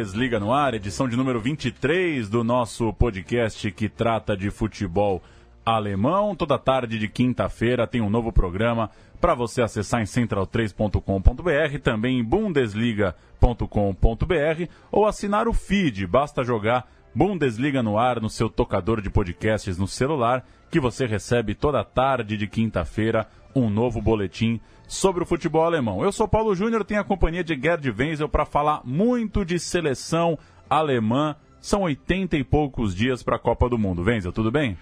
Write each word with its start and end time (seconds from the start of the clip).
Bundesliga 0.00 0.40
no 0.40 0.50
ar, 0.50 0.72
edição 0.72 1.06
de 1.06 1.14
número 1.14 1.38
23 1.38 2.30
do 2.30 2.42
nosso 2.42 2.90
podcast 2.94 3.70
que 3.70 3.86
trata 3.86 4.34
de 4.34 4.50
futebol 4.50 5.22
alemão. 5.64 6.34
Toda 6.34 6.58
tarde 6.58 6.98
de 6.98 7.06
quinta-feira 7.06 7.86
tem 7.86 8.00
um 8.00 8.08
novo 8.08 8.32
programa 8.32 8.90
para 9.20 9.34
você 9.34 9.60
acessar 9.60 10.00
em 10.00 10.04
central3.com.br, 10.04 11.78
também 11.82 12.18
em 12.18 12.24
bundesliga.com.br 12.24 14.70
ou 14.90 15.06
assinar 15.06 15.46
o 15.46 15.52
feed. 15.52 16.06
Basta 16.06 16.42
jogar 16.42 16.90
Bundesliga 17.14 17.82
no 17.82 17.98
ar 17.98 18.20
no 18.20 18.30
seu 18.30 18.48
tocador 18.48 19.00
de 19.00 19.10
podcasts 19.10 19.76
no 19.76 19.88
celular 19.88 20.44
que 20.70 20.78
você 20.78 21.06
recebe 21.06 21.54
toda 21.54 21.84
tarde 21.84 22.36
de 22.36 22.46
quinta-feira 22.46 23.26
um 23.54 23.68
novo 23.68 24.00
boletim 24.00 24.60
sobre 24.86 25.22
o 25.22 25.26
futebol 25.26 25.64
alemão. 25.64 26.04
Eu 26.04 26.12
sou 26.12 26.28
Paulo 26.28 26.54
Júnior, 26.54 26.84
tenho 26.84 27.00
a 27.00 27.04
companhia 27.04 27.42
de 27.42 27.58
Gerd 27.60 27.90
Wenzel 27.90 28.28
para 28.28 28.44
falar 28.44 28.82
muito 28.84 29.44
de 29.44 29.58
seleção 29.58 30.38
alemã. 30.68 31.34
São 31.60 31.82
80 31.82 32.36
e 32.36 32.44
poucos 32.44 32.94
dias 32.94 33.22
para 33.22 33.36
a 33.36 33.40
Copa 33.40 33.68
do 33.68 33.76
Mundo. 33.76 34.02
Wenzel, 34.02 34.32
tudo 34.32 34.50
bem? 34.50 34.78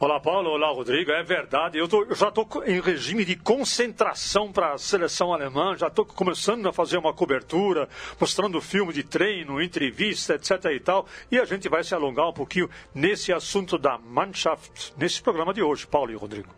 Olá, 0.00 0.20
Paulo. 0.20 0.50
Olá, 0.50 0.68
Rodrigo. 0.68 1.10
É 1.10 1.24
verdade. 1.24 1.76
Eu, 1.76 1.88
tô, 1.88 2.04
eu 2.04 2.14
já 2.14 2.28
estou 2.28 2.46
em 2.64 2.80
regime 2.80 3.24
de 3.24 3.34
concentração 3.34 4.52
para 4.52 4.74
a 4.74 4.78
seleção 4.78 5.32
alemã. 5.32 5.76
Já 5.76 5.88
estou 5.88 6.04
começando 6.04 6.68
a 6.68 6.72
fazer 6.72 6.98
uma 6.98 7.12
cobertura, 7.12 7.88
mostrando 8.20 8.60
filme 8.60 8.92
de 8.92 9.02
treino, 9.02 9.60
entrevista, 9.60 10.36
etc. 10.36 10.66
e 10.66 10.78
tal. 10.78 11.04
E 11.32 11.36
a 11.36 11.44
gente 11.44 11.68
vai 11.68 11.82
se 11.82 11.96
alongar 11.96 12.28
um 12.28 12.32
pouquinho 12.32 12.70
nesse 12.94 13.32
assunto 13.32 13.76
da 13.76 13.98
Mannschaft, 13.98 14.92
nesse 14.96 15.20
programa 15.20 15.52
de 15.52 15.62
hoje, 15.62 15.84
Paulo 15.84 16.12
e 16.12 16.14
Rodrigo. 16.14 16.48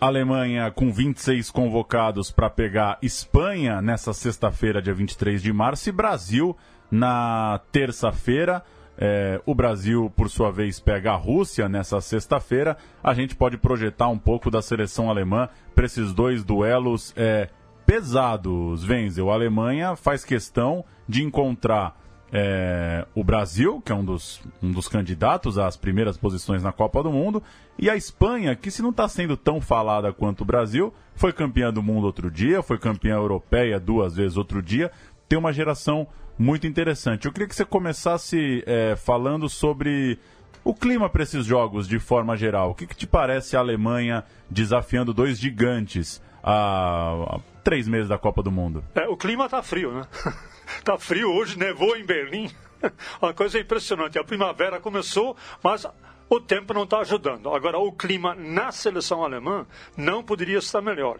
Alemanha 0.00 0.70
com 0.70 0.92
26 0.92 1.50
convocados 1.50 2.30
para 2.30 2.48
pegar 2.48 2.98
Espanha 3.02 3.82
nessa 3.82 4.12
sexta-feira, 4.12 4.80
dia 4.80 4.94
23 4.94 5.42
de 5.42 5.52
março, 5.52 5.88
e 5.88 5.92
Brasil 5.92 6.56
na 6.88 7.60
terça-feira. 7.72 8.62
É, 8.98 9.40
o 9.44 9.54
Brasil, 9.54 10.10
por 10.16 10.30
sua 10.30 10.50
vez, 10.50 10.80
pega 10.80 11.12
a 11.12 11.16
Rússia 11.16 11.68
nessa 11.68 12.00
sexta-feira. 12.00 12.76
A 13.02 13.12
gente 13.14 13.36
pode 13.36 13.58
projetar 13.58 14.08
um 14.08 14.18
pouco 14.18 14.50
da 14.50 14.62
seleção 14.62 15.10
alemã 15.10 15.48
para 15.74 15.86
esses 15.86 16.12
dois 16.12 16.42
duelos 16.42 17.12
é, 17.16 17.48
pesados. 17.84 18.88
Wenzel, 18.88 19.30
a 19.30 19.34
Alemanha 19.34 19.96
faz 19.96 20.24
questão 20.24 20.84
de 21.08 21.22
encontrar 21.22 22.00
é, 22.32 23.06
o 23.14 23.22
Brasil, 23.22 23.80
que 23.80 23.92
é 23.92 23.94
um 23.94 24.04
dos, 24.04 24.42
um 24.62 24.72
dos 24.72 24.88
candidatos 24.88 25.58
às 25.58 25.76
primeiras 25.76 26.16
posições 26.16 26.62
na 26.62 26.72
Copa 26.72 27.02
do 27.02 27.12
Mundo, 27.12 27.42
e 27.78 27.88
a 27.88 27.96
Espanha, 27.96 28.56
que 28.56 28.70
se 28.70 28.82
não 28.82 28.90
está 28.90 29.08
sendo 29.08 29.36
tão 29.36 29.60
falada 29.60 30.12
quanto 30.12 30.40
o 30.40 30.44
Brasil, 30.44 30.92
foi 31.14 31.32
campeã 31.32 31.72
do 31.72 31.82
mundo 31.82 32.04
outro 32.04 32.30
dia, 32.30 32.62
foi 32.62 32.78
campeã 32.78 33.14
europeia 33.14 33.78
duas 33.78 34.16
vezes 34.16 34.36
outro 34.36 34.62
dia, 34.62 34.90
tem 35.28 35.38
uma 35.38 35.52
geração 35.52 36.06
muito 36.38 36.66
interessante. 36.66 37.26
Eu 37.26 37.32
queria 37.32 37.48
que 37.48 37.54
você 37.54 37.64
começasse 37.64 38.62
é, 38.66 38.94
falando 38.96 39.48
sobre 39.48 40.18
o 40.62 40.74
clima 40.74 41.08
para 41.08 41.22
esses 41.22 41.46
jogos 41.46 41.86
de 41.86 41.98
forma 41.98 42.36
geral. 42.36 42.70
O 42.70 42.74
que, 42.74 42.86
que 42.86 42.96
te 42.96 43.06
parece 43.06 43.56
a 43.56 43.60
Alemanha 43.60 44.24
desafiando 44.50 45.14
dois 45.14 45.38
gigantes 45.38 46.20
há, 46.42 47.40
três 47.62 47.88
meses 47.88 48.08
da 48.08 48.18
Copa 48.18 48.42
do 48.42 48.50
Mundo? 48.50 48.84
É, 48.94 49.08
o 49.08 49.16
clima 49.16 49.46
está 49.46 49.62
frio, 49.62 49.92
né? 49.92 50.02
Tá 50.82 50.98
frio 50.98 51.32
hoje, 51.32 51.56
nevou 51.56 51.96
em 51.96 52.04
Berlim. 52.04 52.50
Uma 53.22 53.32
coisa 53.32 53.56
impressionante. 53.56 54.18
A 54.18 54.24
primavera 54.24 54.80
começou, 54.80 55.36
mas 55.62 55.86
o 56.28 56.40
tempo 56.40 56.74
não 56.74 56.84
está 56.84 56.98
ajudando. 56.98 57.48
Agora, 57.54 57.78
o 57.78 57.92
clima 57.92 58.34
na 58.34 58.72
seleção 58.72 59.22
alemã 59.22 59.66
não 59.96 60.22
poderia 60.22 60.58
estar 60.58 60.80
melhor. 60.80 61.18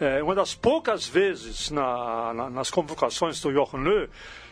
É 0.00 0.22
uma 0.22 0.34
das 0.34 0.54
poucas 0.54 1.06
vezes 1.06 1.70
na, 1.70 2.34
na, 2.34 2.50
nas 2.50 2.70
convocações 2.70 3.40
do 3.40 3.52
Jochen 3.52 3.80
Löw 3.80 4.08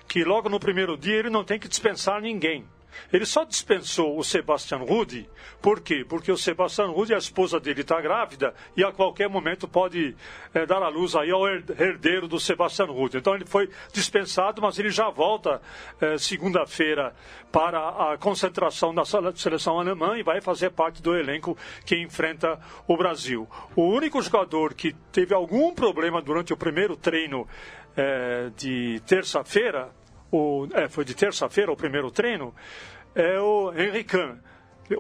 que 0.09 0.25
logo 0.25 0.49
no 0.49 0.61
primeiro 0.61 0.97
dia 0.97 1.17
ele 1.17 1.31
não 1.31 1.45
tem 1.45 1.59
que 1.59 1.69
dispensar 1.69 2.21
ninguém. 2.21 2.65
Ele 3.13 3.25
só 3.25 3.45
dispensou 3.45 4.19
o 4.19 4.25
Sebastian 4.25 4.79
Rudi, 4.79 5.29
por 5.61 5.81
quê? 5.81 6.05
Porque 6.09 6.31
o 6.31 6.37
Sebastian 6.37 6.87
Rudi, 6.87 7.15
a 7.15 7.19
esposa 7.19 7.59
dele 7.59 7.81
está 7.81 8.01
grávida 8.01 8.55
e 8.77 8.85
a 8.85 8.93
qualquer 8.93 9.29
momento 9.29 9.67
pode 9.67 10.15
é, 10.55 10.67
dar 10.67 10.83
a 10.83 10.89
luz 10.89 11.15
aí 11.15 11.31
ao 11.31 11.47
herdeiro 11.49 12.29
do 12.29 12.39
Sebastian 12.39 12.87
Rudi. 12.87 13.19
Então 13.19 13.35
ele 13.35 13.47
foi 13.47 13.69
dispensado, 13.93 14.63
mas 14.63 14.79
ele 14.79 14.91
já 14.91 15.11
volta 15.11 15.61
é, 16.01 16.19
segunda-feira 16.19 17.15
para 17.51 18.13
a 18.13 18.19
concentração 18.19 18.95
da 18.95 19.05
seleção 19.35 19.79
alemã 19.79 20.19
e 20.19 20.23
vai 20.23 20.41
fazer 20.41 20.71
parte 20.71 21.03
do 21.03 21.17
elenco 21.17 21.57
que 21.85 21.97
enfrenta 21.97 22.61
o 22.87 22.97
Brasil. 22.97 23.49
O 23.75 23.83
único 23.83 24.21
jogador 24.23 24.75
que 24.75 24.93
teve 25.11 25.35
algum 25.35 25.75
problema 25.75 26.21
durante 26.21 26.53
o 26.53 26.57
primeiro 26.57 26.97
treino 26.97 27.47
é, 27.97 28.51
de 28.57 29.01
terça-feira 29.07 29.91
o, 30.31 30.67
é, 30.73 30.89
foi 30.89 31.05
de 31.05 31.15
terça-feira 31.15 31.71
o 31.73 31.77
primeiro 31.77 32.11
treino, 32.11 32.55
é 33.15 33.41
o 33.41 33.73
Henrican. 33.73 34.39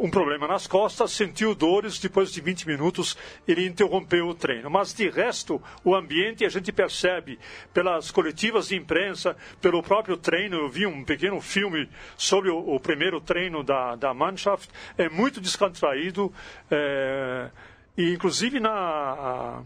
Um 0.00 0.10
problema 0.10 0.48
nas 0.48 0.66
costas, 0.66 1.12
sentiu 1.12 1.54
dores, 1.54 2.00
depois 2.00 2.32
de 2.32 2.40
20 2.40 2.66
minutos 2.66 3.16
ele 3.46 3.64
interrompeu 3.64 4.26
o 4.26 4.34
treino. 4.34 4.68
Mas 4.68 4.92
de 4.92 5.08
resto, 5.08 5.62
o 5.84 5.94
ambiente 5.94 6.44
a 6.44 6.48
gente 6.48 6.72
percebe 6.72 7.38
pelas 7.72 8.10
coletivas 8.10 8.66
de 8.66 8.74
imprensa, 8.74 9.36
pelo 9.60 9.80
próprio 9.84 10.16
treino. 10.16 10.56
Eu 10.56 10.68
vi 10.68 10.86
um 10.86 11.04
pequeno 11.04 11.40
filme 11.40 11.88
sobre 12.16 12.50
o, 12.50 12.58
o 12.58 12.80
primeiro 12.80 13.20
treino 13.20 13.62
da, 13.62 13.94
da 13.94 14.12
Mannschaft, 14.12 14.68
é 14.98 15.08
muito 15.08 15.40
descontraído, 15.40 16.32
é, 16.68 17.48
e 17.96 18.12
inclusive 18.12 18.58
na. 18.58 19.62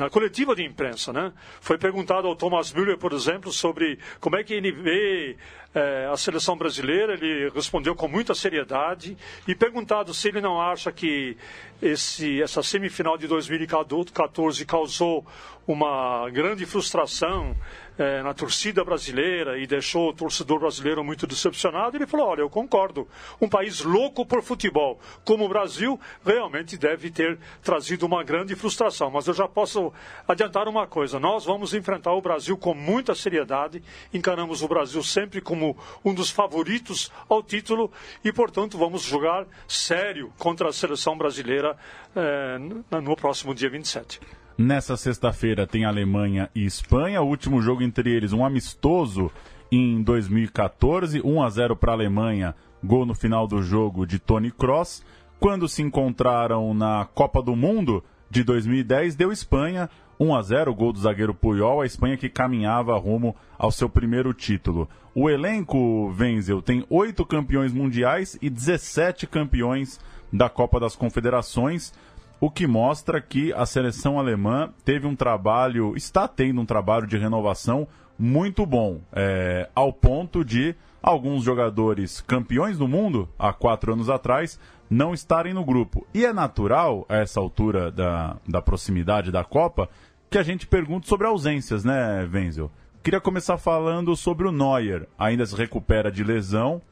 Na 0.00 0.08
coletiva 0.08 0.56
de 0.56 0.64
imprensa, 0.64 1.12
né? 1.12 1.30
Foi 1.60 1.76
perguntado 1.76 2.26
ao 2.26 2.34
Thomas 2.34 2.72
Müller, 2.72 2.96
por 2.96 3.12
exemplo, 3.12 3.52
sobre 3.52 3.98
como 4.18 4.34
é 4.34 4.42
que 4.42 4.54
ele 4.54 4.72
vê 4.72 5.36
é, 5.74 6.08
a 6.10 6.16
seleção 6.16 6.56
brasileira, 6.56 7.12
ele 7.12 7.50
respondeu 7.50 7.94
com 7.94 8.08
muita 8.08 8.34
seriedade 8.34 9.14
e 9.46 9.54
perguntado 9.54 10.14
se 10.14 10.28
ele 10.28 10.40
não 10.40 10.58
acha 10.58 10.90
que 10.90 11.36
esse, 11.82 12.40
essa 12.40 12.62
semifinal 12.62 13.18
de 13.18 13.26
2014 13.26 14.64
causou 14.64 15.26
uma 15.66 16.30
grande 16.30 16.64
frustração 16.64 17.54
é, 18.00 18.22
na 18.22 18.32
torcida 18.32 18.82
brasileira 18.82 19.58
e 19.58 19.66
deixou 19.66 20.08
o 20.08 20.12
torcedor 20.14 20.58
brasileiro 20.58 21.04
muito 21.04 21.26
decepcionado, 21.26 21.98
ele 21.98 22.06
falou: 22.06 22.28
Olha, 22.28 22.40
eu 22.40 22.48
concordo. 22.48 23.06
Um 23.38 23.46
país 23.46 23.82
louco 23.82 24.24
por 24.24 24.42
futebol 24.42 24.98
como 25.22 25.44
o 25.44 25.48
Brasil 25.50 26.00
realmente 26.24 26.78
deve 26.78 27.10
ter 27.10 27.38
trazido 27.62 28.06
uma 28.06 28.24
grande 28.24 28.56
frustração. 28.56 29.10
Mas 29.10 29.26
eu 29.26 29.34
já 29.34 29.46
posso 29.46 29.92
adiantar 30.26 30.66
uma 30.66 30.86
coisa: 30.86 31.20
nós 31.20 31.44
vamos 31.44 31.74
enfrentar 31.74 32.14
o 32.14 32.22
Brasil 32.22 32.56
com 32.56 32.72
muita 32.72 33.14
seriedade, 33.14 33.82
encaramos 34.14 34.62
o 34.62 34.68
Brasil 34.68 35.02
sempre 35.02 35.42
como 35.42 35.76
um 36.02 36.14
dos 36.14 36.30
favoritos 36.30 37.12
ao 37.28 37.42
título 37.42 37.92
e, 38.24 38.32
portanto, 38.32 38.78
vamos 38.78 39.02
jogar 39.02 39.46
sério 39.68 40.32
contra 40.38 40.70
a 40.70 40.72
seleção 40.72 41.18
brasileira 41.18 41.76
é, 42.16 42.58
no 42.98 43.14
próximo 43.14 43.54
dia 43.54 43.68
27. 43.68 44.39
Nessa 44.62 44.94
sexta-feira 44.94 45.66
tem 45.66 45.86
Alemanha 45.86 46.50
e 46.54 46.66
Espanha, 46.66 47.22
o 47.22 47.26
último 47.26 47.62
jogo 47.62 47.82
entre 47.82 48.10
eles, 48.10 48.34
um 48.34 48.44
amistoso 48.44 49.32
em 49.72 50.02
2014, 50.02 51.22
1 51.24 51.42
a 51.42 51.48
0 51.48 51.74
para 51.74 51.92
a 51.92 51.94
Alemanha, 51.94 52.54
gol 52.84 53.06
no 53.06 53.14
final 53.14 53.48
do 53.48 53.62
jogo 53.62 54.06
de 54.06 54.18
Tony 54.18 54.50
Kroos. 54.50 55.02
Quando 55.38 55.66
se 55.66 55.80
encontraram 55.80 56.74
na 56.74 57.08
Copa 57.14 57.40
do 57.40 57.56
Mundo 57.56 58.04
de 58.28 58.44
2010, 58.44 59.14
deu 59.14 59.32
Espanha 59.32 59.88
1 60.20 60.34
a 60.34 60.42
0, 60.42 60.74
gol 60.74 60.92
do 60.92 61.00
zagueiro 61.00 61.32
Puyol, 61.32 61.80
a 61.80 61.86
Espanha 61.86 62.18
que 62.18 62.28
caminhava 62.28 62.94
rumo 62.98 63.34
ao 63.58 63.72
seu 63.72 63.88
primeiro 63.88 64.34
título. 64.34 64.86
O 65.14 65.30
elenco 65.30 66.14
Wenzel 66.20 66.60
tem 66.60 66.84
oito 66.90 67.24
campeões 67.24 67.72
mundiais 67.72 68.36
e 68.42 68.50
17 68.50 69.26
campeões 69.26 69.98
da 70.30 70.50
Copa 70.50 70.78
das 70.78 70.94
Confederações 70.94 71.94
o 72.40 72.50
que 72.50 72.66
mostra 72.66 73.20
que 73.20 73.52
a 73.52 73.66
seleção 73.66 74.18
alemã 74.18 74.72
teve 74.84 75.06
um 75.06 75.14
trabalho, 75.14 75.94
está 75.94 76.26
tendo 76.26 76.60
um 76.60 76.66
trabalho 76.66 77.06
de 77.06 77.18
renovação 77.18 77.86
muito 78.18 78.64
bom, 78.64 79.00
é, 79.12 79.68
ao 79.74 79.92
ponto 79.92 80.44
de 80.44 80.74
alguns 81.02 81.44
jogadores 81.44 82.20
campeões 82.20 82.78
do 82.78 82.88
mundo 82.88 83.28
há 83.38 83.52
quatro 83.52 83.92
anos 83.92 84.10
atrás 84.10 84.58
não 84.88 85.14
estarem 85.14 85.54
no 85.54 85.64
grupo. 85.64 86.06
E 86.12 86.24
é 86.24 86.32
natural, 86.32 87.06
a 87.08 87.16
essa 87.18 87.38
altura 87.38 87.90
da, 87.90 88.36
da 88.46 88.60
proximidade 88.60 89.30
da 89.30 89.44
Copa, 89.44 89.88
que 90.28 90.38
a 90.38 90.42
gente 90.42 90.66
pergunte 90.66 91.08
sobre 91.08 91.26
ausências, 91.26 91.84
né, 91.84 92.28
Wenzel? 92.32 92.70
Queria 93.02 93.20
começar 93.20 93.56
falando 93.56 94.14
sobre 94.14 94.46
o 94.46 94.52
Neuer. 94.52 95.08
Ainda 95.18 95.46
se 95.46 95.56
recupera 95.56 96.10
de 96.10 96.22
lesão. 96.22 96.82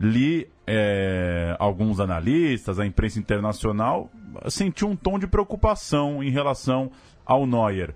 Li 0.00 0.48
é, 0.66 1.56
alguns 1.58 2.00
analistas, 2.00 2.78
a 2.78 2.86
imprensa 2.86 3.18
internacional, 3.18 4.10
sentiu 4.48 4.88
um 4.88 4.96
tom 4.96 5.18
de 5.18 5.26
preocupação 5.26 6.22
em 6.22 6.30
relação 6.30 6.90
ao 7.24 7.46
Neuer. 7.46 7.94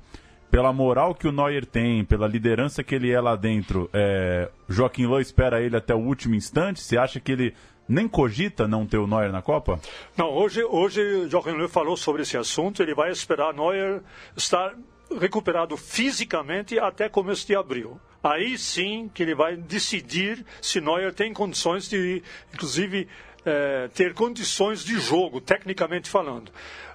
Pela 0.50 0.72
moral 0.72 1.14
que 1.14 1.28
o 1.28 1.32
Neuer 1.32 1.66
tem, 1.66 2.04
pela 2.04 2.26
liderança 2.26 2.82
que 2.82 2.94
ele 2.94 3.10
é 3.10 3.20
lá 3.20 3.36
dentro, 3.36 3.90
é, 3.92 4.50
Joaquim 4.68 5.06
Lô 5.06 5.20
espera 5.20 5.60
ele 5.60 5.76
até 5.76 5.94
o 5.94 5.98
último 5.98 6.34
instante? 6.34 6.80
Você 6.80 6.96
acha 6.96 7.20
que 7.20 7.32
ele 7.32 7.54
nem 7.86 8.08
cogita 8.08 8.66
não 8.66 8.86
ter 8.86 8.98
o 8.98 9.06
Neuer 9.06 9.30
na 9.30 9.42
Copa? 9.42 9.78
Não, 10.16 10.30
hoje, 10.30 10.62
hoje 10.64 11.28
Joachim 11.28 11.52
Löw 11.52 11.68
falou 11.68 11.96
sobre 11.96 12.22
esse 12.22 12.36
assunto. 12.36 12.82
Ele 12.82 12.94
vai 12.94 13.10
esperar 13.10 13.52
Neuer 13.52 14.00
estar 14.36 14.74
recuperado 15.20 15.76
fisicamente 15.76 16.78
até 16.78 17.08
começo 17.08 17.46
de 17.46 17.54
abril. 17.54 18.00
Aí 18.22 18.58
sim 18.58 19.10
que 19.14 19.22
ele 19.22 19.34
vai 19.34 19.56
decidir 19.56 20.44
se 20.60 20.80
Neuer 20.80 21.12
tem 21.12 21.32
condições 21.32 21.88
de, 21.88 22.22
inclusive, 22.52 23.08
é, 23.44 23.88
ter 23.94 24.12
condições 24.12 24.84
de 24.84 24.98
jogo, 24.98 25.40
tecnicamente 25.40 26.10
falando. 26.10 26.50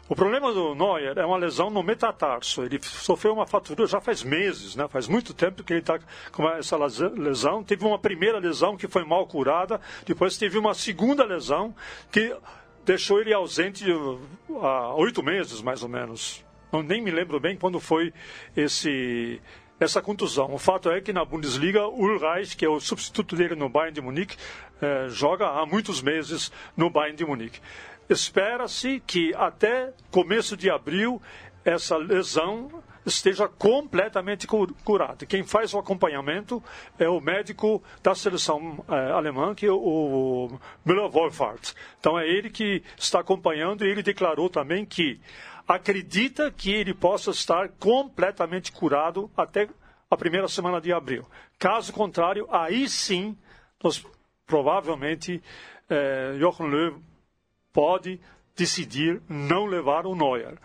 O 0.09 0.15
problema 0.15 0.51
do 0.51 0.75
Neuer 0.75 1.17
é 1.17 1.25
uma 1.25 1.37
lesão 1.37 1.69
no 1.69 1.81
metatarso. 1.81 2.63
Ele 2.63 2.77
sofreu 2.81 3.33
uma 3.33 3.47
fratura 3.47 3.87
já 3.87 4.01
faz 4.01 4.21
meses, 4.21 4.75
né? 4.75 4.85
faz 4.89 5.07
muito 5.07 5.33
tempo 5.33 5.63
que 5.63 5.71
ele 5.71 5.79
está 5.79 5.97
com 6.31 6.47
essa 6.49 6.77
lesão. 6.77 7.63
Teve 7.63 7.85
uma 7.85 7.97
primeira 7.97 8.37
lesão 8.37 8.75
que 8.75 8.87
foi 8.87 9.05
mal 9.05 9.25
curada, 9.25 9.79
depois 10.05 10.37
teve 10.37 10.57
uma 10.57 10.73
segunda 10.73 11.23
lesão 11.23 11.73
que 12.11 12.35
deixou 12.83 13.21
ele 13.21 13.33
ausente 13.33 13.85
há 14.61 14.93
oito 14.95 15.23
meses, 15.23 15.61
mais 15.61 15.81
ou 15.81 15.89
menos. 15.89 16.43
Não, 16.69 16.83
nem 16.83 17.01
me 17.01 17.11
lembro 17.11 17.39
bem 17.39 17.55
quando 17.55 17.79
foi 17.79 18.13
esse 18.57 19.39
essa 19.79 20.01
contusão. 20.01 20.53
O 20.53 20.57
fato 20.57 20.89
é 20.89 21.01
que 21.01 21.13
na 21.13 21.25
Bundesliga, 21.25 21.87
Ulreich, 21.87 22.55
que 22.55 22.65
é 22.65 22.69
o 22.69 22.79
substituto 22.79 23.35
dele 23.35 23.55
no 23.55 23.69
Bayern 23.69 23.93
de 23.93 24.01
Munique, 24.01 24.37
eh, 24.81 25.07
joga 25.09 25.47
há 25.47 25.65
muitos 25.65 26.01
meses 26.01 26.51
no 26.75 26.89
Bayern 26.89 27.17
de 27.17 27.25
Munique. 27.25 27.59
Espera-se 28.09 29.01
que 29.05 29.33
até 29.35 29.93
começo 30.11 30.55
de 30.57 30.69
abril 30.69 31.21
essa 31.65 31.97
lesão 31.97 32.83
esteja 33.05 33.47
completamente 33.47 34.47
curada. 34.47 35.25
Quem 35.25 35.43
faz 35.43 35.73
o 35.73 35.79
acompanhamento 35.79 36.63
é 36.97 37.07
o 37.07 37.19
médico 37.19 37.83
da 38.01 38.15
seleção 38.15 38.83
é, 38.87 39.11
alemã, 39.11 39.53
que 39.53 39.65
é 39.65 39.71
o 39.71 40.57
Müller-Wolfhardt. 40.85 41.73
Então 41.99 42.17
é 42.17 42.27
ele 42.27 42.49
que 42.49 42.83
está 42.97 43.19
acompanhando 43.19 43.85
e 43.85 43.89
ele 43.89 44.03
declarou 44.03 44.49
também 44.49 44.85
que 44.85 45.19
acredita 45.67 46.51
que 46.51 46.71
ele 46.71 46.93
possa 46.93 47.31
estar 47.31 47.69
completamente 47.79 48.71
curado 48.71 49.29
até 49.35 49.67
a 50.09 50.17
primeira 50.17 50.47
semana 50.47 50.79
de 50.79 50.93
abril. 50.93 51.25
Caso 51.57 51.93
contrário, 51.93 52.47
aí 52.51 52.87
sim, 52.87 53.37
nós 53.83 54.05
provavelmente 54.45 55.41
é, 55.89 56.35
Jochen 56.39 56.67
Löw 56.67 57.01
pode 57.71 58.19
decidir 58.55 59.21
não 59.27 59.65
levar 59.65 60.05
o 60.05 60.15
Neuer 60.15 60.57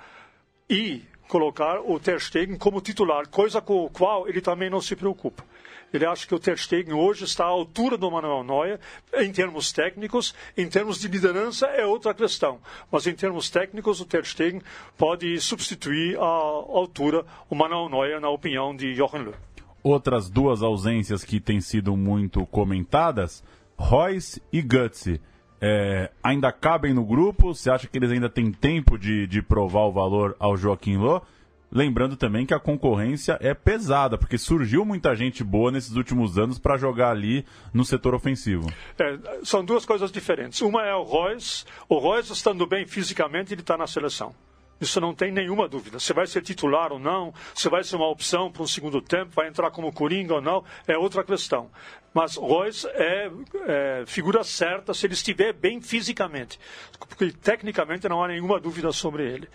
e 0.68 1.02
colocar 1.28 1.80
o 1.80 2.00
Ter 2.00 2.20
Stegen 2.20 2.56
como 2.56 2.80
titular, 2.80 3.28
coisa 3.28 3.60
com 3.60 3.86
a 3.86 3.90
qual 3.90 4.28
ele 4.28 4.40
também 4.40 4.70
não 4.70 4.80
se 4.80 4.96
preocupa. 4.96 5.44
Ele 5.92 6.04
acha 6.04 6.26
que 6.26 6.34
o 6.34 6.38
Ter 6.38 6.58
Stegen 6.58 6.92
hoje 6.92 7.24
está 7.24 7.44
à 7.44 7.48
altura 7.48 7.96
do 7.96 8.10
Manuel 8.10 8.44
Neuer 8.44 8.80
em 9.14 9.30
termos 9.32 9.72
técnicos, 9.72 10.34
em 10.56 10.68
termos 10.68 11.00
de 11.00 11.08
liderança 11.08 11.66
é 11.66 11.86
outra 11.86 12.12
questão, 12.12 12.58
mas 12.90 13.06
em 13.06 13.14
termos 13.14 13.48
técnicos 13.48 14.00
o 14.00 14.04
Ter 14.04 14.24
Stegen 14.24 14.60
pode 14.96 15.40
substituir 15.40 16.18
à 16.18 16.24
altura 16.24 17.24
o 17.48 17.54
Manuel 17.54 17.88
Neuer 17.88 18.20
na 18.20 18.28
opinião 18.28 18.74
de 18.74 18.94
Jochen 18.94 19.22
Löw. 19.22 19.34
Outras 19.82 20.28
duas 20.28 20.62
ausências 20.62 21.24
que 21.24 21.40
têm 21.40 21.60
sido 21.60 21.96
muito 21.96 22.44
comentadas, 22.46 23.42
Royce 23.78 24.42
e 24.52 24.60
Götze 24.60 25.20
é, 25.60 26.10
ainda 26.22 26.52
cabem 26.52 26.94
no 26.94 27.04
grupo? 27.04 27.54
Você 27.54 27.70
acha 27.70 27.86
que 27.86 27.98
eles 27.98 28.10
ainda 28.10 28.28
têm 28.28 28.52
tempo 28.52 28.98
de, 28.98 29.26
de 29.26 29.42
provar 29.42 29.86
o 29.86 29.92
valor 29.92 30.36
ao 30.38 30.56
Joaquim 30.56 30.96
Lô? 30.96 31.22
Lembrando 31.70 32.16
também 32.16 32.46
que 32.46 32.54
a 32.54 32.58
concorrência 32.58 33.36
é 33.42 33.52
pesada, 33.52 34.16
porque 34.16 34.38
surgiu 34.38 34.86
muita 34.86 35.14
gente 35.14 35.44
boa 35.44 35.70
nesses 35.70 35.94
últimos 35.96 36.38
anos 36.38 36.58
para 36.58 36.78
jogar 36.78 37.10
ali 37.10 37.44
no 37.74 37.84
setor 37.84 38.14
ofensivo. 38.14 38.72
É, 38.98 39.18
são 39.44 39.62
duas 39.62 39.84
coisas 39.84 40.10
diferentes. 40.10 40.62
Uma 40.62 40.86
é 40.86 40.94
o 40.94 41.02
Royce. 41.02 41.64
O 41.86 41.98
Royce, 41.98 42.32
estando 42.32 42.66
bem 42.66 42.86
fisicamente, 42.86 43.52
ele 43.52 43.60
está 43.60 43.76
na 43.76 43.86
seleção. 43.86 44.34
Isso 44.80 45.00
não 45.00 45.14
tem 45.14 45.32
nenhuma 45.32 45.68
dúvida. 45.68 45.98
Se 45.98 46.12
vai 46.12 46.26
ser 46.26 46.42
titular 46.42 46.92
ou 46.92 46.98
não, 46.98 47.34
se 47.54 47.68
vai 47.68 47.82
ser 47.82 47.96
uma 47.96 48.08
opção 48.08 48.50
para 48.50 48.62
um 48.62 48.66
segundo 48.66 49.00
tempo, 49.00 49.32
vai 49.34 49.48
entrar 49.48 49.70
como 49.70 49.92
coringa 49.92 50.34
ou 50.34 50.40
não, 50.40 50.64
é 50.86 50.96
outra 50.96 51.24
questão. 51.24 51.70
Mas 52.14 52.36
Royce 52.36 52.86
é, 52.88 53.30
é 53.66 54.04
figura 54.06 54.42
certa 54.44 54.94
se 54.94 55.06
ele 55.06 55.14
estiver 55.14 55.52
bem 55.52 55.80
fisicamente, 55.80 56.58
porque 56.98 57.32
tecnicamente 57.32 58.08
não 58.08 58.22
há 58.22 58.28
nenhuma 58.28 58.60
dúvida 58.60 58.92
sobre 58.92 59.24
ele. 59.24 59.48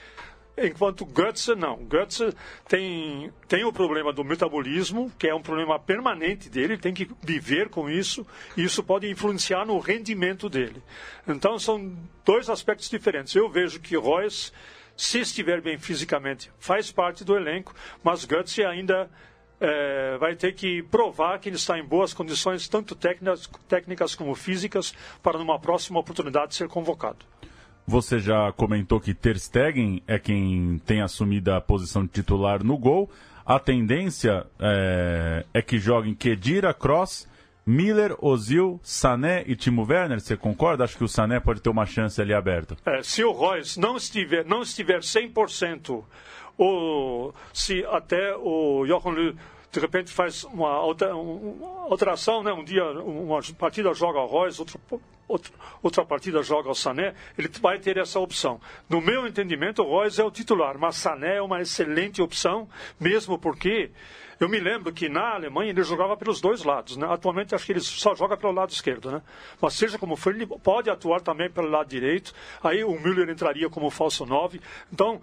Enquanto 0.55 1.03
Götze, 1.03 1.55
não. 1.55 1.77
Götze 1.83 2.31
tem, 2.67 3.31
tem 3.47 3.63
o 3.65 3.73
problema 3.73 4.13
do 4.13 4.23
metabolismo, 4.23 5.11
que 5.17 5.27
é 5.27 5.33
um 5.33 5.41
problema 5.41 5.79
permanente 5.79 6.47
dele, 6.47 6.73
ele 6.73 6.81
tem 6.81 6.93
que 6.93 7.09
viver 7.23 7.69
com 7.69 7.89
isso, 7.89 8.25
e 8.55 8.63
isso 8.63 8.83
pode 8.83 9.09
influenciar 9.09 9.65
no 9.65 9.79
rendimento 9.79 10.47
dele. 10.47 10.83
Então, 11.27 11.57
são 11.57 11.97
dois 12.23 12.51
aspectos 12.51 12.87
diferentes. 12.87 13.33
Eu 13.33 13.49
vejo 13.49 13.79
que 13.79 13.97
Royce 13.97 14.51
se 14.95 15.19
estiver 15.19 15.61
bem 15.61 15.77
fisicamente, 15.77 16.51
faz 16.59 16.91
parte 16.91 17.23
do 17.23 17.35
elenco, 17.35 17.73
mas 18.03 18.25
Götze 18.25 18.63
ainda 18.63 19.09
é, 19.59 20.17
vai 20.17 20.35
ter 20.35 20.53
que 20.53 20.83
provar 20.83 21.39
que 21.39 21.49
ele 21.49 21.55
está 21.55 21.77
em 21.79 21.83
boas 21.83 22.13
condições, 22.13 22.67
tanto 22.67 22.95
técnicas, 22.95 23.49
técnicas 23.67 24.15
como 24.15 24.35
físicas, 24.35 24.93
para 25.21 25.37
numa 25.37 25.59
próxima 25.59 25.99
oportunidade 25.99 26.55
ser 26.55 26.67
convocado. 26.67 27.25
Você 27.85 28.19
já 28.19 28.51
comentou 28.53 28.99
que 28.99 29.13
Ter 29.13 29.37
Stegen 29.37 30.01
é 30.07 30.17
quem 30.17 30.81
tem 30.85 31.01
assumido 31.01 31.51
a 31.51 31.59
posição 31.59 32.03
de 32.03 32.09
titular 32.09 32.63
no 32.63 32.77
gol. 32.77 33.09
A 33.45 33.59
tendência 33.59 34.45
é, 34.57 35.45
é 35.53 35.61
que 35.61 35.77
joguem 35.77 36.13
Kedira, 36.13 36.73
Cross 36.73 37.27
Miller, 37.65 38.15
Ozil, 38.19 38.79
Sané 38.83 39.43
e 39.47 39.55
Timo 39.55 39.85
Werner, 39.87 40.19
você 40.19 40.35
concorda? 40.35 40.83
Acho 40.83 40.97
que 40.97 41.03
o 41.03 41.07
Sané 41.07 41.39
pode 41.39 41.61
ter 41.61 41.69
uma 41.69 41.85
chance 41.85 42.21
ali 42.21 42.33
aberta. 42.33 42.75
É, 42.85 43.01
se 43.01 43.23
o 43.23 43.31
Royce 43.31 43.79
não 43.79 43.95
estiver, 43.95 44.45
não 44.45 44.61
estiver 44.61 44.99
100%, 44.99 46.03
ou 46.57 47.33
se 47.53 47.85
até 47.85 48.35
o 48.35 48.85
Jochen 48.85 49.13
Löw 49.13 49.33
de 49.73 49.79
repente 49.79 50.11
faz 50.11 50.43
uma, 50.43 50.69
alteração, 51.89 52.43
né? 52.43 52.53
um 52.53 52.63
dia 52.63 52.85
uma 52.91 53.39
partida 53.57 53.91
joga 53.91 54.19
o 54.19 54.27
Royce, 54.27 54.59
outra, 54.61 54.79
outra, 55.27 55.51
outra 55.81 56.05
partida 56.05 56.43
joga 56.43 56.69
o 56.69 56.75
Sané, 56.75 57.15
ele 57.35 57.49
vai 57.59 57.79
ter 57.79 57.97
essa 57.97 58.19
opção. 58.19 58.61
No 58.87 59.01
meu 59.01 59.25
entendimento, 59.25 59.81
o 59.81 59.89
Royce 59.89 60.21
é 60.21 60.23
o 60.23 60.29
titular, 60.29 60.77
mas 60.77 60.97
Sané 60.97 61.37
é 61.37 61.41
uma 61.41 61.59
excelente 61.59 62.21
opção, 62.21 62.69
mesmo 62.99 63.39
porque 63.39 63.89
eu 64.39 64.49
me 64.49 64.59
lembro 64.59 64.91
que 64.91 65.09
na 65.09 65.35
Alemanha 65.35 65.71
ele 65.71 65.83
jogava 65.83 66.17
pelos 66.17 66.41
dois 66.41 66.63
lados. 66.63 66.97
Né? 66.97 67.07
Atualmente 67.09 67.53
acho 67.55 67.65
que 67.65 67.71
ele 67.71 67.79
só 67.79 68.15
joga 68.15 68.37
pelo 68.37 68.53
lado 68.53 68.71
esquerdo. 68.71 69.11
Né? 69.11 69.21
Mas 69.61 69.73
seja 69.73 69.97
como 69.97 70.15
for, 70.15 70.33
ele 70.33 70.45
pode 70.45 70.89
atuar 70.89 71.21
também 71.21 71.49
pelo 71.49 71.69
lado 71.69 71.87
direito. 71.87 72.33
Aí 72.63 72.83
o 72.83 72.99
Müller 72.99 73.29
entraria 73.29 73.69
como 73.69 73.89
falso 73.89 74.25
9. 74.25 74.59
Então, 74.91 75.21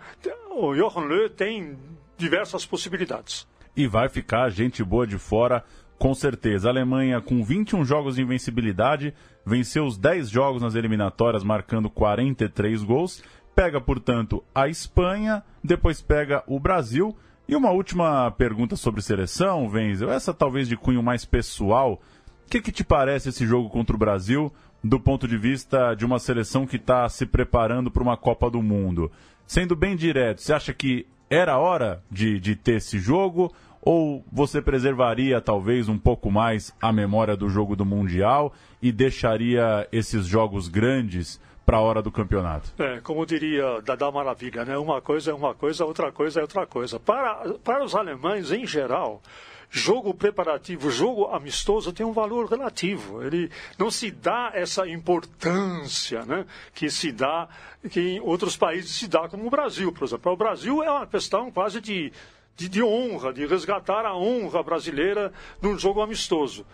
o 0.50 0.74
Johan 0.74 1.04
Löw 1.06 1.30
tem 1.30 1.78
diversas 2.16 2.66
possibilidades. 2.66 3.46
E 3.76 3.86
vai 3.86 4.08
ficar 4.08 4.50
gente 4.50 4.82
boa 4.84 5.06
de 5.06 5.18
fora, 5.18 5.64
com 5.98 6.14
certeza. 6.14 6.68
A 6.68 6.72
Alemanha, 6.72 7.20
com 7.20 7.42
21 7.42 7.84
jogos 7.84 8.16
de 8.16 8.22
invencibilidade, 8.22 9.14
venceu 9.44 9.84
os 9.84 9.96
10 9.96 10.28
jogos 10.28 10.62
nas 10.62 10.74
eliminatórias, 10.74 11.44
marcando 11.44 11.88
43 11.88 12.82
gols. 12.82 13.22
Pega, 13.54 13.80
portanto, 13.80 14.44
a 14.54 14.68
Espanha, 14.68 15.42
depois 15.62 16.00
pega 16.00 16.42
o 16.46 16.58
Brasil 16.58 17.16
e 17.50 17.56
uma 17.56 17.72
última 17.72 18.30
pergunta 18.30 18.76
sobre 18.76 19.02
seleção, 19.02 19.66
Wenzel, 19.66 20.08
essa 20.08 20.32
talvez 20.32 20.68
de 20.68 20.76
cunho 20.76 21.02
mais 21.02 21.24
pessoal. 21.24 22.00
O 22.46 22.48
que, 22.48 22.60
que 22.60 22.70
te 22.70 22.84
parece 22.84 23.30
esse 23.30 23.44
jogo 23.44 23.68
contra 23.68 23.96
o 23.96 23.98
Brasil 23.98 24.52
do 24.84 25.00
ponto 25.00 25.26
de 25.26 25.36
vista 25.36 25.96
de 25.96 26.06
uma 26.06 26.20
seleção 26.20 26.64
que 26.64 26.76
está 26.76 27.08
se 27.08 27.26
preparando 27.26 27.90
para 27.90 28.04
uma 28.04 28.16
Copa 28.16 28.48
do 28.48 28.62
Mundo? 28.62 29.10
Sendo 29.48 29.74
bem 29.74 29.96
direto, 29.96 30.40
você 30.40 30.52
acha 30.52 30.72
que 30.72 31.08
era 31.28 31.58
hora 31.58 32.04
de, 32.08 32.38
de 32.38 32.54
ter 32.54 32.76
esse 32.76 33.00
jogo? 33.00 33.52
Ou 33.82 34.24
você 34.30 34.62
preservaria 34.62 35.40
talvez 35.40 35.88
um 35.88 35.98
pouco 35.98 36.30
mais 36.30 36.72
a 36.80 36.92
memória 36.92 37.36
do 37.36 37.48
jogo 37.48 37.74
do 37.74 37.84
Mundial 37.84 38.52
e 38.80 38.92
deixaria 38.92 39.88
esses 39.90 40.24
jogos 40.24 40.68
grandes 40.68 41.40
para 41.70 41.76
a 41.76 41.82
hora 41.82 42.02
do 42.02 42.10
campeonato. 42.10 42.72
É, 42.82 43.00
como 43.00 43.24
diria 43.24 43.80
Dada 43.82 44.10
Maravilha, 44.10 44.64
né? 44.64 44.76
uma 44.76 45.00
coisa 45.00 45.30
é 45.30 45.34
uma 45.34 45.54
coisa, 45.54 45.84
outra 45.84 46.10
coisa 46.10 46.40
é 46.40 46.42
outra 46.42 46.66
coisa. 46.66 46.98
Para, 46.98 47.54
para 47.62 47.84
os 47.84 47.94
alemães, 47.94 48.50
em 48.50 48.66
geral, 48.66 49.22
jogo 49.70 50.12
preparativo, 50.12 50.90
jogo 50.90 51.26
amistoso 51.26 51.92
tem 51.92 52.04
um 52.04 52.10
valor 52.10 52.50
relativo. 52.50 53.22
Ele 53.22 53.48
não 53.78 53.88
se 53.88 54.10
dá 54.10 54.50
essa 54.52 54.84
importância 54.88 56.24
né, 56.24 56.44
que 56.74 56.90
se 56.90 57.12
dá, 57.12 57.48
que 57.88 58.00
em 58.00 58.20
outros 58.20 58.56
países 58.56 58.90
se 58.90 59.06
dá, 59.06 59.28
como 59.28 59.46
o 59.46 59.50
Brasil, 59.50 59.92
por 59.92 60.02
exemplo. 60.02 60.32
O 60.32 60.36
Brasil 60.36 60.82
é 60.82 60.90
uma 60.90 61.06
questão 61.06 61.52
quase 61.52 61.80
de, 61.80 62.12
de, 62.56 62.68
de 62.68 62.82
honra, 62.82 63.32
de 63.32 63.46
resgatar 63.46 64.04
a 64.04 64.16
honra 64.16 64.60
brasileira 64.60 65.32
num 65.62 65.78
jogo 65.78 66.00
amistoso. 66.02 66.66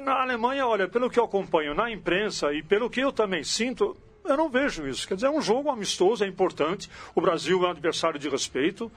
Na 0.00 0.22
Alemanha, 0.22 0.64
olha, 0.64 0.86
pelo 0.86 1.10
que 1.10 1.18
eu 1.18 1.24
acompanho 1.24 1.74
na 1.74 1.90
imprensa 1.90 2.52
e 2.52 2.62
pelo 2.62 2.88
que 2.88 3.00
eu 3.00 3.10
também 3.10 3.42
sinto, 3.42 3.96
eu 4.24 4.36
não 4.36 4.48
vejo 4.48 4.86
isso. 4.86 5.06
Quer 5.06 5.14
dizer, 5.14 5.26
é 5.26 5.30
um 5.30 5.40
jogo 5.40 5.70
amistoso, 5.70 6.24
é 6.24 6.26
importante. 6.26 6.90
O 7.14 7.20
Brasil 7.20 7.62
é 7.64 7.68
um 7.68 7.70
adversário 7.70 8.18
de 8.18 8.28
respeito, 8.28 8.90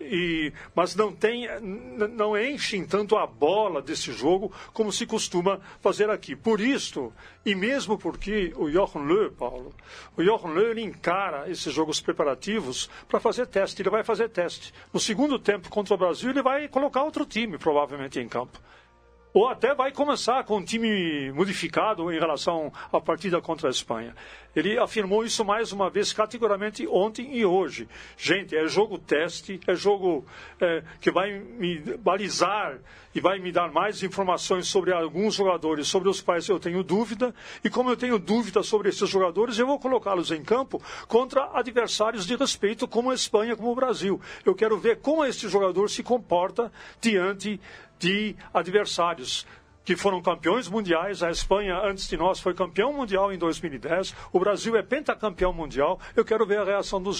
e, 0.00 0.52
mas 0.74 0.94
não 0.94 1.12
tem, 1.12 1.48
não 1.60 2.38
enchem 2.38 2.84
tanto 2.84 3.16
a 3.16 3.26
bola 3.26 3.82
desse 3.82 4.12
jogo 4.12 4.52
como 4.72 4.92
se 4.92 5.06
costuma 5.06 5.60
fazer 5.80 6.10
aqui. 6.10 6.36
Por 6.36 6.60
isso, 6.60 7.12
e 7.44 7.54
mesmo 7.54 7.98
porque 7.98 8.52
o 8.56 8.70
Jochen 8.70 9.02
Löw, 9.02 9.32
Paulo, 9.32 9.74
o 10.16 10.22
Jochen 10.22 10.52
Löw 10.52 10.70
ele 10.70 10.82
encara 10.82 11.50
esses 11.50 11.72
jogos 11.72 12.00
preparativos 12.00 12.88
para 13.08 13.18
fazer 13.18 13.46
teste. 13.46 13.82
Ele 13.82 13.90
vai 13.90 14.04
fazer 14.04 14.28
teste. 14.28 14.72
No 14.92 15.00
segundo 15.00 15.38
tempo 15.38 15.68
contra 15.68 15.94
o 15.94 15.98
Brasil, 15.98 16.30
ele 16.30 16.42
vai 16.42 16.68
colocar 16.68 17.02
outro 17.02 17.24
time, 17.24 17.58
provavelmente, 17.58 18.20
em 18.20 18.28
campo 18.28 18.60
ou 19.36 19.46
até 19.48 19.74
vai 19.74 19.92
começar 19.92 20.44
com 20.44 20.56
um 20.56 20.64
time 20.64 21.30
modificado 21.30 22.10
em 22.10 22.18
relação 22.18 22.72
à 22.90 22.98
partida 22.98 23.38
contra 23.38 23.68
a 23.68 23.70
Espanha. 23.70 24.14
Ele 24.56 24.78
afirmou 24.78 25.22
isso 25.22 25.44
mais 25.44 25.70
uma 25.70 25.90
vez 25.90 26.14
categoricamente 26.14 26.88
ontem 26.88 27.36
e 27.36 27.44
hoje. 27.44 27.86
Gente, 28.16 28.56
é 28.56 28.66
jogo 28.66 28.96
teste, 28.96 29.60
é 29.66 29.74
jogo 29.74 30.24
é, 30.58 30.82
que 30.98 31.10
vai 31.10 31.38
me 31.38 31.78
balizar 31.98 32.78
e 33.14 33.20
vai 33.20 33.38
me 33.38 33.52
dar 33.52 33.70
mais 33.70 34.02
informações 34.02 34.66
sobre 34.66 34.94
alguns 34.94 35.34
jogadores, 35.34 35.88
sobre 35.88 36.08
os 36.08 36.22
quais 36.22 36.48
eu 36.48 36.58
tenho 36.58 36.82
dúvida. 36.82 37.34
E 37.62 37.68
como 37.68 37.90
eu 37.90 37.96
tenho 37.98 38.18
dúvida 38.18 38.62
sobre 38.62 38.88
esses 38.88 39.08
jogadores, 39.08 39.58
eu 39.58 39.66
vou 39.66 39.78
colocá-los 39.78 40.30
em 40.30 40.42
campo 40.42 40.82
contra 41.06 41.50
adversários 41.52 42.26
de 42.26 42.34
respeito, 42.34 42.88
como 42.88 43.10
a 43.10 43.14
Espanha, 43.14 43.56
como 43.56 43.70
o 43.70 43.74
Brasil. 43.74 44.18
Eu 44.42 44.54
quero 44.54 44.78
ver 44.78 45.00
como 45.00 45.22
este 45.22 45.48
jogador 45.50 45.90
se 45.90 46.02
comporta 46.02 46.72
diante 46.98 47.60
de 47.98 48.34
adversários 48.54 49.46
que 49.86 49.96
foram 49.96 50.20
campeões 50.20 50.68
mundiais. 50.68 51.22
A 51.22 51.30
Espanha, 51.30 51.78
antes 51.78 52.08
de 52.08 52.16
nós, 52.16 52.40
foi 52.40 52.52
campeão 52.52 52.92
mundial 52.92 53.32
em 53.32 53.38
2010. 53.38 54.14
O 54.32 54.40
Brasil 54.40 54.76
é 54.76 54.82
pentacampeão 54.82 55.52
mundial. 55.52 55.98
Eu 56.14 56.24
quero 56.24 56.44
ver 56.44 56.58
a 56.58 56.64
reação 56.64 57.00
dos 57.00 57.16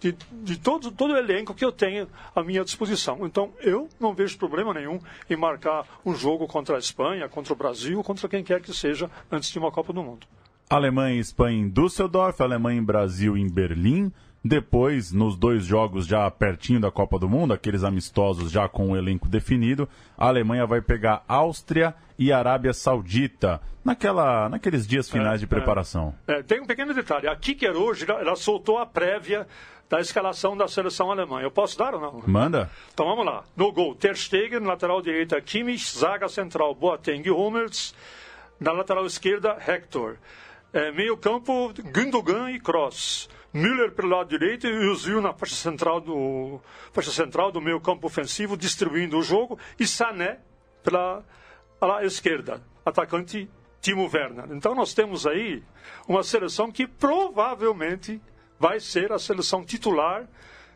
de, 0.00 0.16
de 0.30 0.56
todo, 0.56 0.92
todo 0.92 1.12
o 1.12 1.16
elenco 1.16 1.52
que 1.52 1.64
eu 1.64 1.72
tenho 1.72 2.08
à 2.34 2.42
minha 2.42 2.64
disposição. 2.64 3.26
Então, 3.26 3.52
eu 3.60 3.88
não 3.98 4.14
vejo 4.14 4.38
problema 4.38 4.72
nenhum 4.72 5.00
em 5.28 5.36
marcar 5.36 5.84
um 6.06 6.14
jogo 6.14 6.46
contra 6.46 6.76
a 6.76 6.78
Espanha, 6.78 7.28
contra 7.28 7.52
o 7.52 7.56
Brasil, 7.56 8.02
contra 8.04 8.28
quem 8.28 8.44
quer 8.44 8.62
que 8.62 8.72
seja, 8.72 9.10
antes 9.30 9.50
de 9.50 9.58
uma 9.58 9.72
Copa 9.72 9.92
do 9.92 10.02
Mundo. 10.02 10.24
Alemanha 10.70 11.16
e 11.16 11.18
Espanha 11.18 11.58
em 11.58 11.68
Düsseldorf, 11.68 12.40
Alemanha 12.40 12.78
e 12.78 12.84
Brasil 12.84 13.36
em 13.36 13.50
Berlim. 13.50 14.12
Depois, 14.44 15.10
nos 15.10 15.38
dois 15.38 15.64
jogos 15.64 16.06
já 16.06 16.30
pertinho 16.30 16.78
da 16.78 16.90
Copa 16.90 17.18
do 17.18 17.26
Mundo, 17.26 17.54
aqueles 17.54 17.82
amistosos 17.82 18.50
já 18.50 18.68
com 18.68 18.90
o 18.90 18.96
elenco 18.96 19.26
definido, 19.26 19.88
a 20.18 20.26
Alemanha 20.26 20.66
vai 20.66 20.82
pegar 20.82 21.24
Áustria 21.26 21.94
e 22.18 22.30
Arábia 22.30 22.74
Saudita, 22.74 23.62
naquela, 23.82 24.50
naqueles 24.50 24.86
dias 24.86 25.08
finais 25.08 25.36
é, 25.36 25.38
de 25.38 25.46
preparação. 25.46 26.14
É, 26.28 26.40
é, 26.40 26.42
tem 26.42 26.60
um 26.60 26.66
pequeno 26.66 26.92
detalhe. 26.92 27.26
A 27.26 27.34
Kicker 27.34 27.74
hoje 27.74 28.04
ela 28.06 28.36
soltou 28.36 28.76
a 28.76 28.84
prévia 28.84 29.46
da 29.88 29.98
escalação 29.98 30.54
da 30.54 30.68
seleção 30.68 31.10
alemã. 31.10 31.40
Eu 31.40 31.50
posso 31.50 31.78
dar 31.78 31.94
ou 31.94 32.00
não? 32.00 32.22
Manda. 32.26 32.70
Então 32.92 33.06
vamos 33.06 33.24
lá. 33.24 33.44
No 33.56 33.72
gol, 33.72 33.94
Ter 33.94 34.14
Stegen, 34.14 34.60
lateral 34.60 35.00
direita 35.00 35.40
Kimmich, 35.40 35.96
zaga 35.96 36.28
central 36.28 36.74
Boateng 36.74 37.22
e 37.26 37.30
Hummels, 37.30 37.94
na 38.60 38.72
lateral 38.72 39.06
esquerda 39.06 39.56
Hector. 39.66 40.16
É, 40.74 40.90
meio 40.90 41.16
campo, 41.16 41.72
Gundogan 41.94 42.50
e 42.50 42.58
Kroos. 42.58 43.30
Müller 43.52 43.92
pelo 43.92 44.08
lado 44.08 44.28
direito 44.28 44.66
e 44.66 44.70
Özil 44.70 45.20
na 45.20 45.32
faixa 45.32 45.54
central 45.54 46.00
do 46.00 46.60
faixa 46.92 47.12
central 47.12 47.52
do 47.52 47.60
meio 47.60 47.80
campo 47.80 48.08
ofensivo 48.08 48.56
distribuindo 48.56 49.16
o 49.16 49.22
jogo 49.22 49.56
e 49.78 49.86
Sané 49.86 50.40
pela 50.82 51.22
ala 51.80 52.04
esquerda, 52.04 52.60
atacante 52.84 53.48
Timo 53.80 54.10
Werner. 54.12 54.46
Então 54.50 54.74
nós 54.74 54.92
temos 54.92 55.28
aí 55.28 55.62
uma 56.08 56.24
seleção 56.24 56.72
que 56.72 56.88
provavelmente 56.88 58.20
vai 58.58 58.80
ser 58.80 59.12
a 59.12 59.18
seleção 59.20 59.64
titular, 59.64 60.26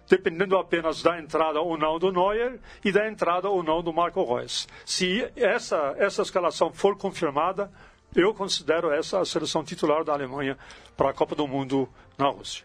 dependendo 0.09 0.57
apenas 0.57 1.03
da 1.03 1.19
entrada 1.19 1.61
ou 1.61 1.77
não 1.77 1.99
do 1.99 2.13
Neuer 2.13 2.61
e 2.85 2.93
da 2.93 3.09
entrada 3.09 3.49
ou 3.49 3.65
não 3.65 3.83
do 3.83 3.93
Marco 3.93 4.23
Reus. 4.23 4.69
Se 4.87 5.29
essa 5.35 5.97
essa 5.99 6.23
escalação 6.23 6.73
for 6.73 6.97
confirmada, 6.97 7.69
eu 8.15 8.35
considero 8.35 8.91
essa 8.91 9.21
a 9.21 9.25
seleção 9.25 9.65
titular 9.65 10.05
da 10.05 10.13
Alemanha 10.13 10.57
para 10.97 11.11
a 11.11 11.15
Copa 11.15 11.35
do 11.35 11.47
Mundo 11.47 11.89
na 12.17 12.29
Rússia. 12.29 12.65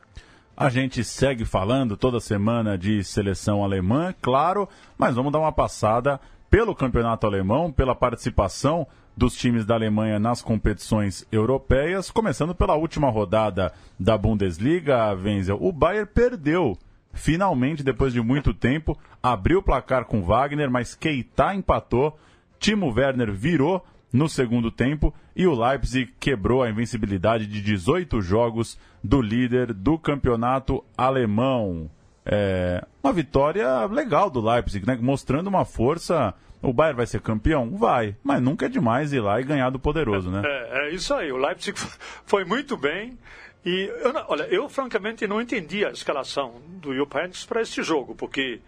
A 0.55 0.69
gente 0.69 1.03
segue 1.03 1.45
falando 1.45 1.97
toda 1.97 2.19
semana 2.19 2.77
de 2.77 3.03
seleção 3.03 3.63
alemã, 3.63 4.13
claro, 4.21 4.69
mas 4.97 5.15
vamos 5.15 5.31
dar 5.31 5.39
uma 5.39 5.51
passada 5.51 6.19
pelo 6.50 6.75
campeonato 6.75 7.25
alemão, 7.25 7.71
pela 7.71 7.95
participação 7.95 8.85
dos 9.17 9.35
times 9.35 9.65
da 9.65 9.73
Alemanha 9.73 10.19
nas 10.19 10.41
competições 10.41 11.25
europeias, 11.31 12.12
começando 12.12 12.53
pela 12.53 12.75
última 12.75 13.09
rodada 13.09 13.73
da 14.00 14.15
Bundesliga, 14.15 15.13
Wenzel. 15.13 15.57
O 15.59 15.71
Bayern 15.71 16.09
perdeu, 16.13 16.77
finalmente, 17.13 17.83
depois 17.83 18.13
de 18.13 18.21
muito 18.21 18.53
tempo, 18.53 18.95
abriu 19.21 19.59
o 19.59 19.63
placar 19.63 20.05
com 20.05 20.21
Wagner, 20.21 20.69
mas 20.69 20.93
Keita 20.93 21.55
empatou, 21.55 22.17
Timo 22.59 22.91
Werner 22.91 23.31
virou 23.31 23.83
no 24.13 24.29
segundo 24.29 24.70
tempo 24.70 25.12
e 25.36 25.48
o 25.48 25.60
Leipzig 25.60 26.13
quebrou 26.20 26.62
a 26.62 26.70
invencibilidade 26.70 27.48
de 27.48 27.60
18 27.62 28.22
jogos 28.22 28.77
do 29.03 29.20
líder 29.20 29.74
do 29.74 29.98
campeonato 29.98 30.86
alemão. 30.96 31.89
É, 32.24 32.86
uma 33.03 33.12
vitória 33.12 33.86
legal 33.88 34.29
do 34.29 34.39
Leipzig, 34.39 34.86
né? 34.86 34.98
mostrando 35.01 35.48
uma 35.48 35.65
força. 35.65 36.34
O 36.62 36.72
Bayern 36.72 36.96
vai 36.96 37.08
ser 37.08 37.20
campeão? 37.20 37.75
Vai, 37.75 38.15
mas 38.24 38.41
nunca 38.41 38.67
é 38.67 38.70
demais 38.70 39.12
ir 39.12 39.20
lá 39.20 39.41
e 39.41 39.43
ganhar 39.43 39.70
do 39.72 39.79
poderoso, 39.79 40.29
né? 40.29 40.43
É, 40.46 40.88
é 40.88 40.93
isso 40.93 41.13
aí. 41.13 41.32
O 41.32 41.38
Leipzig 41.38 41.77
foi 42.25 42.46
muito 42.46 42.77
bem. 42.77 43.17
E 43.65 43.91
eu, 44.01 44.13
olha, 44.27 44.43
eu 44.43 44.70
francamente 44.70 45.25
não 45.25 45.41
entendi 45.41 45.86
a 45.86 45.89
escalação 45.89 46.62
do 46.82 46.93
Jupp 46.93 47.15
para 47.48 47.62
este 47.62 47.82
jogo, 47.82 48.13
porque 48.13 48.62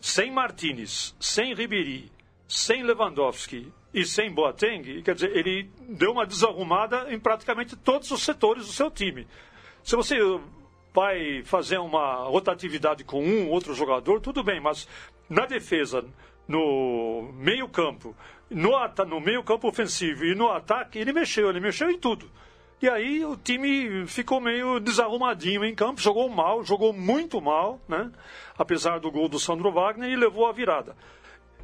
sem 0.00 0.32
Martinez, 0.32 1.14
sem 1.20 1.54
Ribéry, 1.54 2.10
sem 2.48 2.82
Lewandowski 2.82 3.72
e 3.96 4.04
sem 4.04 4.30
Boateng, 4.30 5.00
quer 5.00 5.14
dizer, 5.14 5.34
ele 5.34 5.70
deu 5.88 6.12
uma 6.12 6.26
desarrumada 6.26 7.06
em 7.08 7.18
praticamente 7.18 7.74
todos 7.74 8.10
os 8.10 8.22
setores 8.22 8.66
do 8.66 8.72
seu 8.72 8.90
time. 8.90 9.26
Se 9.82 9.96
você 9.96 10.18
vai 10.92 11.42
fazer 11.44 11.78
uma 11.78 12.16
rotatividade 12.24 13.04
com 13.04 13.24
um 13.24 13.48
outro 13.48 13.74
jogador, 13.74 14.20
tudo 14.20 14.44
bem, 14.44 14.60
mas 14.60 14.86
na 15.30 15.46
defesa, 15.46 16.04
no 16.46 17.32
meio-campo, 17.38 18.14
no, 18.50 18.72
no 19.06 19.18
meio-campo 19.18 19.66
ofensivo 19.66 20.26
e 20.26 20.34
no 20.34 20.50
ataque, 20.50 20.98
ele 20.98 21.14
mexeu, 21.14 21.48
ele 21.48 21.60
mexeu 21.60 21.90
em 21.90 21.98
tudo. 21.98 22.30
E 22.82 22.90
aí 22.90 23.24
o 23.24 23.34
time 23.34 24.06
ficou 24.06 24.42
meio 24.42 24.78
desarrumadinho 24.78 25.64
em 25.64 25.74
campo, 25.74 26.02
jogou 26.02 26.28
mal, 26.28 26.62
jogou 26.62 26.92
muito 26.92 27.40
mal, 27.40 27.80
né? 27.88 28.12
Apesar 28.58 29.00
do 29.00 29.10
gol 29.10 29.26
do 29.26 29.38
Sandro 29.38 29.72
Wagner 29.72 30.10
e 30.10 30.16
levou 30.16 30.46
a 30.46 30.52
virada. 30.52 30.94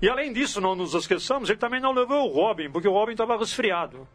E 0.03 0.09
além 0.09 0.33
disso, 0.33 0.61
não 0.61 0.75
nos 0.75 0.95
esqueçamos, 0.95 1.49
ele 1.49 1.61
também 1.61 1.81
não 1.81 1.93
levou 1.93 2.29
o 2.29 2.35
Robin, 2.35 2.69
porque 2.69 2.89
o 2.89 2.93
Robin 2.93 3.13
estava 3.13 3.39
resfriado. 3.39 4.09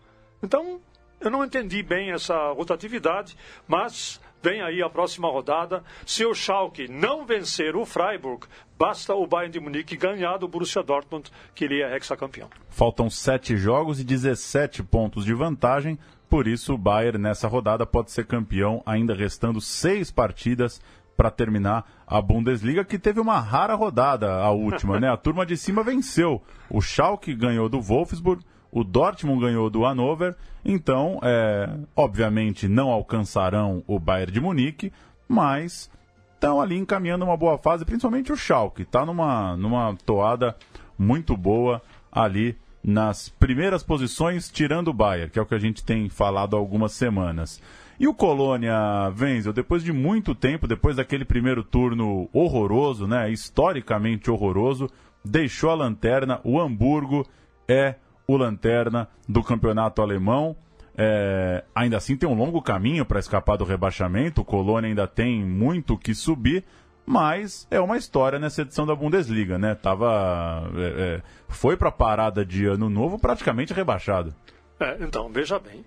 Então, 0.43 0.81
eu 1.21 1.31
não 1.31 1.45
entendi 1.45 1.81
bem 1.81 2.11
essa 2.11 2.51
rotatividade, 2.51 3.37
mas 3.65 4.19
vem 4.43 4.61
aí 4.61 4.83
a 4.83 4.89
próxima 4.89 5.29
rodada. 5.29 5.81
Se 6.05 6.25
o 6.25 6.33
Schalke 6.33 6.89
não 6.89 7.25
vencer 7.25 7.73
o 7.73 7.85
Freiburg, 7.85 8.45
basta 8.77 9.15
o 9.15 9.25
Bayern 9.25 9.53
de 9.53 9.61
Munique 9.61 9.95
ganhar 9.95 10.35
do 10.35 10.47
Borussia 10.47 10.83
Dortmund, 10.83 11.31
que 11.55 11.63
ele 11.63 11.81
é 11.81 11.95
hexacampeão. 11.95 12.49
Faltam 12.69 13.09
sete 13.09 13.55
jogos 13.55 14.01
e 14.01 14.03
17 14.03 14.83
pontos 14.83 15.23
de 15.23 15.33
vantagem. 15.33 15.97
Por 16.29 16.49
isso, 16.49 16.73
o 16.73 16.77
Bayern 16.77 17.17
nessa 17.17 17.47
rodada 17.47 17.85
pode 17.85 18.11
ser 18.11 18.25
campeão, 18.25 18.83
ainda 18.85 19.15
restando 19.15 19.61
seis 19.61 20.11
partidas 20.11 20.81
para 21.17 21.31
terminar 21.31 21.83
a 22.05 22.21
Bundesliga, 22.21 22.85
que 22.85 22.99
teve 22.99 23.19
uma 23.19 23.39
rara 23.39 23.73
rodada, 23.73 24.31
a 24.35 24.51
última, 24.51 24.99
né? 24.99 25.09
A 25.09 25.17
turma 25.17 25.45
de 25.45 25.57
cima 25.57 25.83
venceu. 25.83 26.41
O 26.69 26.79
Schalke 26.79 27.33
ganhou 27.33 27.67
do 27.67 27.81
Wolfsburg, 27.81 28.43
o 28.71 28.83
Dortmund 28.83 29.41
ganhou 29.41 29.69
do 29.69 29.83
Hannover, 29.83 30.35
então, 30.63 31.19
é, 31.23 31.69
obviamente, 31.95 32.67
não 32.67 32.89
alcançarão 32.89 33.83
o 33.87 33.99
Bayern 33.99 34.31
de 34.31 34.39
Munique, 34.39 34.93
mas 35.27 35.89
estão 36.35 36.61
ali 36.61 36.77
encaminhando 36.77 37.25
uma 37.25 37.35
boa 37.35 37.57
fase, 37.57 37.83
principalmente 37.83 38.31
o 38.31 38.37
Schalke, 38.37 38.83
está 38.83 39.03
numa, 39.03 39.57
numa 39.57 39.95
toada 40.05 40.55
muito 40.97 41.35
boa 41.35 41.81
ali 42.11 42.55
nas 42.83 43.29
primeiras 43.29 43.83
posições, 43.83 44.49
tirando 44.49 44.89
o 44.89 44.93
Bayern, 44.93 45.29
que 45.29 45.39
é 45.39 45.41
o 45.41 45.45
que 45.45 45.55
a 45.55 45.59
gente 45.59 45.83
tem 45.83 46.09
falado 46.09 46.55
há 46.55 46.59
algumas 46.59 46.93
semanas. 46.93 47.61
E 47.99 48.07
o 48.07 48.13
Colônia, 48.13 49.11
Wenzel, 49.19 49.51
depois 49.51 49.83
de 49.83 49.91
muito 49.91 50.35
tempo, 50.35 50.67
depois 50.67 50.97
daquele 50.97 51.25
primeiro 51.25 51.63
turno 51.63 52.29
horroroso, 52.31 53.07
né, 53.07 53.31
historicamente 53.31 54.29
horroroso, 54.29 54.89
deixou 55.25 55.71
a 55.71 55.75
lanterna. 55.75 56.39
O 56.43 56.59
Hamburgo 56.59 57.25
é 57.67 57.95
o 58.27 58.37
lanterna 58.37 59.07
do 59.27 59.41
campeonato 59.41 60.01
alemão. 60.01 60.55
É, 60.95 61.63
ainda 61.75 61.97
assim 61.97 62.15
tem 62.15 62.27
um 62.27 62.35
longo 62.35 62.61
caminho 62.61 63.05
para 63.05 63.19
escapar 63.19 63.57
do 63.57 63.63
rebaixamento. 63.63 64.41
O 64.41 64.45
Colônia 64.45 64.89
ainda 64.89 65.07
tem 65.07 65.43
muito 65.43 65.97
que 65.97 66.13
subir, 66.13 66.63
mas 67.09 67.65
é 67.71 67.79
uma 67.79 67.95
história 67.95 68.37
nessa 68.37 68.63
edição 68.63 68.85
da 68.85 68.93
Bundesliga, 68.93 69.57
né? 69.57 69.73
Tava, 69.73 70.69
é, 70.75 71.15
é, 71.15 71.21
foi 71.47 71.77
para 71.77 71.87
a 71.87 71.91
parada 71.91 72.45
de 72.45 72.65
ano 72.65 72.89
novo 72.89 73.17
praticamente 73.17 73.73
rebaixado. 73.73 74.35
É, 74.77 74.97
então, 74.99 75.29
veja 75.29 75.57
bem, 75.57 75.85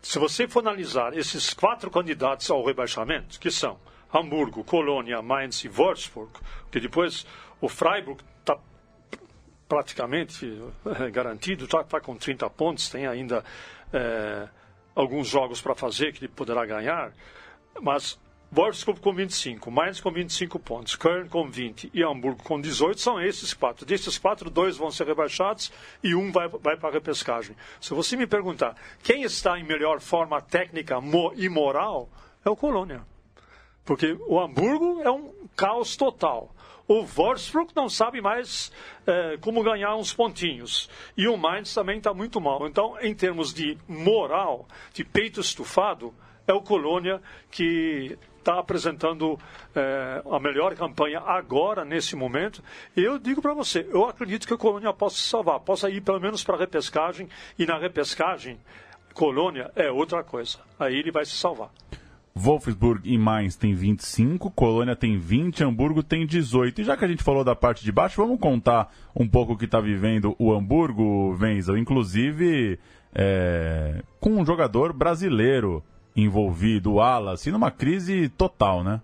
se 0.00 0.18
você 0.18 0.48
for 0.48 0.60
analisar 0.60 1.14
esses 1.14 1.52
quatro 1.52 1.90
candidatos 1.90 2.50
ao 2.50 2.64
rebaixamento, 2.64 3.38
que 3.38 3.50
são 3.50 3.78
Hamburgo, 4.14 4.64
Colônia, 4.64 5.20
Mainz 5.20 5.62
e 5.62 5.68
Wolfsburg, 5.68 6.32
que 6.70 6.80
depois 6.80 7.26
o 7.60 7.68
Freiburg 7.68 8.22
está 8.40 8.56
praticamente 9.68 10.58
é, 10.86 11.10
garantido, 11.10 11.66
está 11.66 11.84
tá 11.84 12.00
com 12.00 12.16
30 12.16 12.48
pontos, 12.48 12.88
tem 12.88 13.06
ainda 13.06 13.44
é, 13.92 14.48
alguns 14.94 15.28
jogos 15.28 15.60
para 15.60 15.74
fazer 15.74 16.14
que 16.14 16.24
ele 16.24 16.32
poderá 16.32 16.64
ganhar, 16.64 17.12
mas 17.78 18.18
Wolfsburg 18.54 19.00
com 19.00 19.14
25, 19.14 19.70
Mainz 19.70 19.98
com 19.98 20.10
25 20.10 20.58
pontos, 20.58 20.94
Köln 20.94 21.26
com 21.26 21.48
20 21.48 21.90
e 21.94 22.02
Hamburgo 22.02 22.42
com 22.42 22.60
18, 22.60 23.00
são 23.00 23.18
esses 23.18 23.54
quatro. 23.54 23.86
Desses 23.86 24.18
quatro, 24.18 24.50
dois 24.50 24.76
vão 24.76 24.90
ser 24.90 25.06
rebaixados 25.06 25.72
e 26.04 26.14
um 26.14 26.30
vai, 26.30 26.48
vai 26.48 26.76
para 26.76 26.90
a 26.90 26.92
repescagem. 26.92 27.56
Se 27.80 27.94
você 27.94 28.14
me 28.14 28.26
perguntar 28.26 28.76
quem 29.02 29.22
está 29.22 29.58
em 29.58 29.64
melhor 29.64 30.00
forma 30.00 30.38
técnica 30.42 31.00
e 31.34 31.48
moral, 31.48 32.10
é 32.44 32.50
o 32.50 32.56
Colônia. 32.56 33.06
Porque 33.86 34.18
o 34.26 34.38
Hamburgo 34.38 35.00
é 35.02 35.10
um 35.10 35.32
caos 35.56 35.96
total. 35.96 36.54
O 36.86 37.04
Wolfsburg 37.04 37.72
não 37.74 37.88
sabe 37.88 38.20
mais 38.20 38.70
é, 39.06 39.38
como 39.40 39.62
ganhar 39.62 39.96
uns 39.96 40.12
pontinhos. 40.12 40.90
E 41.16 41.26
o 41.26 41.38
Mainz 41.38 41.72
também 41.72 41.96
está 41.96 42.12
muito 42.12 42.38
mal. 42.38 42.66
Então, 42.66 42.98
em 43.00 43.14
termos 43.14 43.54
de 43.54 43.78
moral, 43.88 44.68
de 44.92 45.04
peito 45.04 45.40
estufado, 45.40 46.12
é 46.46 46.52
o 46.52 46.60
Colônia 46.60 47.20
que 47.50 48.18
está 48.38 48.58
apresentando 48.58 49.38
é, 49.74 50.22
a 50.30 50.38
melhor 50.38 50.74
campanha 50.74 51.20
agora, 51.20 51.84
nesse 51.84 52.16
momento. 52.16 52.62
E 52.96 53.00
eu 53.00 53.18
digo 53.18 53.40
para 53.40 53.54
você, 53.54 53.86
eu 53.90 54.04
acredito 54.04 54.46
que 54.46 54.54
o 54.54 54.58
Colônia 54.58 54.92
possa 54.92 55.16
se 55.16 55.28
salvar, 55.28 55.60
possa 55.60 55.88
ir 55.88 56.00
pelo 56.00 56.20
menos 56.20 56.42
para 56.44 56.56
a 56.56 56.58
repescagem, 56.58 57.28
e 57.58 57.64
na 57.64 57.78
repescagem, 57.78 58.58
Colônia 59.14 59.70
é 59.76 59.90
outra 59.90 60.22
coisa. 60.22 60.58
Aí 60.78 60.96
ele 60.96 61.12
vai 61.12 61.24
se 61.24 61.32
salvar. 61.32 61.70
Wolfsburg 62.34 63.02
e 63.04 63.18
Mainz 63.18 63.56
tem 63.56 63.74
25, 63.74 64.50
Colônia 64.52 64.96
tem 64.96 65.18
20, 65.18 65.64
Hamburgo 65.64 66.02
tem 66.02 66.26
18. 66.26 66.80
E 66.80 66.84
já 66.84 66.96
que 66.96 67.04
a 67.04 67.08
gente 67.08 67.22
falou 67.22 67.44
da 67.44 67.54
parte 67.54 67.84
de 67.84 67.92
baixo, 67.92 68.22
vamos 68.22 68.40
contar 68.40 68.90
um 69.14 69.28
pouco 69.28 69.52
o 69.52 69.56
que 69.56 69.66
está 69.66 69.80
vivendo 69.80 70.34
o 70.38 70.52
Hamburgo, 70.52 71.36
Wenzel, 71.38 71.76
inclusive 71.76 72.78
é, 73.14 74.02
com 74.18 74.30
um 74.30 74.46
jogador 74.46 74.94
brasileiro 74.94 75.84
envolvido, 76.14 76.92
o 76.92 76.94
Wallace, 76.94 77.50
numa 77.50 77.70
crise 77.70 78.28
total, 78.28 78.84
né? 78.84 79.00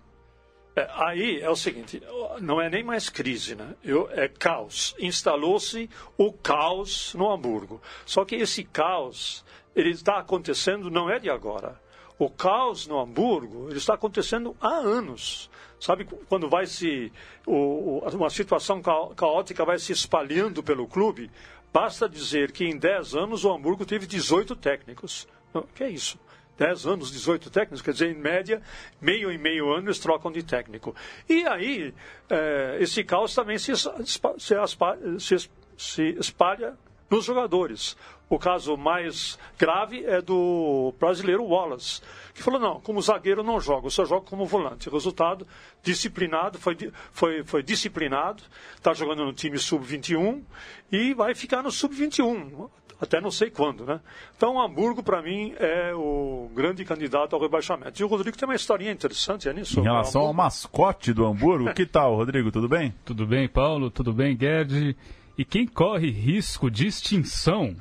É, 0.75 0.87
aí 0.93 1.41
é 1.41 1.49
o 1.49 1.55
seguinte, 1.55 2.01
não 2.39 2.61
é 2.61 2.69
nem 2.69 2.83
mais 2.83 3.09
crise, 3.09 3.55
né? 3.55 3.75
Eu, 3.83 4.09
é 4.11 4.27
caos. 4.27 4.95
Instalou-se 4.99 5.89
o 6.17 6.31
caos 6.31 7.13
no 7.15 7.29
Hamburgo. 7.29 7.81
Só 8.05 8.23
que 8.23 8.35
esse 8.35 8.63
caos, 8.63 9.43
ele 9.75 9.89
está 9.89 10.19
acontecendo, 10.19 10.89
não 10.89 11.09
é 11.09 11.19
de 11.19 11.29
agora. 11.29 11.79
O 12.17 12.29
caos 12.29 12.87
no 12.87 12.99
Hamburgo, 12.99 13.67
ele 13.69 13.77
está 13.77 13.93
acontecendo 13.95 14.55
há 14.61 14.75
anos. 14.75 15.49
Sabe 15.79 16.05
quando 16.27 16.49
vai 16.49 16.65
se 16.65 17.11
o, 17.45 17.99
uma 18.13 18.29
situação 18.29 18.81
caótica 18.81 19.63
vai 19.63 19.79
se 19.79 19.93
espalhando 19.93 20.61
pelo 20.61 20.87
clube? 20.87 21.31
Basta 21.71 22.09
dizer 22.09 22.51
que 22.51 22.65
em 22.65 22.77
10 22.77 23.15
anos 23.15 23.45
o 23.45 23.51
Hamburgo 23.51 23.85
teve 23.85 24.05
18 24.05 24.55
técnicos. 24.55 25.27
Que 25.73 25.83
é 25.83 25.89
isso? 25.89 26.19
10 26.59 26.85
anos, 26.85 27.11
18 27.11 27.49
técnicos, 27.49 27.81
quer 27.81 27.93
dizer, 27.93 28.11
em 28.11 28.19
média, 28.19 28.61
meio 28.99 29.31
em 29.31 29.37
meio 29.37 29.71
ano 29.71 29.87
eles 29.87 29.97
trocam 29.97 30.29
de 30.29 30.43
técnico. 30.43 30.93
E 31.27 31.47
aí, 31.47 31.93
é, 32.29 32.77
esse 32.81 33.01
caos 33.03 33.33
também 33.33 33.57
se, 33.57 33.71
se, 33.77 35.49
se 35.77 36.03
espalha 36.19 36.77
nos 37.09 37.23
jogadores. 37.23 37.95
O 38.29 38.37
caso 38.37 38.77
mais 38.77 39.39
grave 39.57 40.05
é 40.05 40.21
do 40.21 40.93
brasileiro 40.99 41.43
Wallace, 41.43 41.99
que 42.33 42.43
falou: 42.43 42.59
não, 42.59 42.79
como 42.79 43.01
zagueiro 43.01 43.43
não 43.43 43.59
jogo, 43.59 43.87
eu 43.87 43.91
só 43.91 44.05
jogo 44.05 44.25
como 44.25 44.45
volante. 44.45 44.89
Resultado: 44.89 45.47
disciplinado, 45.81 46.59
foi, 46.59 46.77
foi, 47.11 47.43
foi 47.43 47.63
disciplinado, 47.63 48.43
está 48.75 48.93
jogando 48.93 49.25
no 49.25 49.33
time 49.33 49.57
sub-21 49.57 50.43
e 50.91 51.13
vai 51.15 51.33
ficar 51.33 51.63
no 51.63 51.71
sub-21 51.71 52.69
até 53.01 53.21
não 53.21 53.31
sei 53.31 53.49
quando, 53.49 53.85
né? 53.85 54.01
Então, 54.35 54.61
Hamburgo, 54.61 55.01
para 55.01 55.21
mim, 55.21 55.53
é 55.57 55.93
o 55.95 56.51
grande 56.53 56.83
candidato 56.83 57.33
ao 57.33 57.41
rebaixamento. 57.41 58.01
E 58.01 58.03
o 58.03 58.07
Rodrigo 58.07 58.37
tem 58.37 58.47
uma 58.47 58.55
historinha 58.55 58.91
interessante 58.91 59.47
é 59.47 59.53
nisso. 59.53 59.79
Em 59.79 59.83
relação 59.83 60.23
ao 60.23 60.33
mascote 60.33 61.13
do 61.13 61.25
Hamburgo, 61.25 61.73
que 61.73 61.85
tal, 61.85 62.17
Rodrigo? 62.17 62.51
Tudo 62.51 62.67
bem? 62.67 62.93
Tudo 63.05 63.25
bem, 63.25 63.47
Paulo? 63.47 63.89
Tudo 63.89 64.11
bem, 64.11 64.37
Gerd? 64.37 64.97
E 65.37 65.45
quem 65.45 65.65
corre 65.65 66.11
risco 66.11 66.69
de 66.69 66.87
extinção 66.87 67.73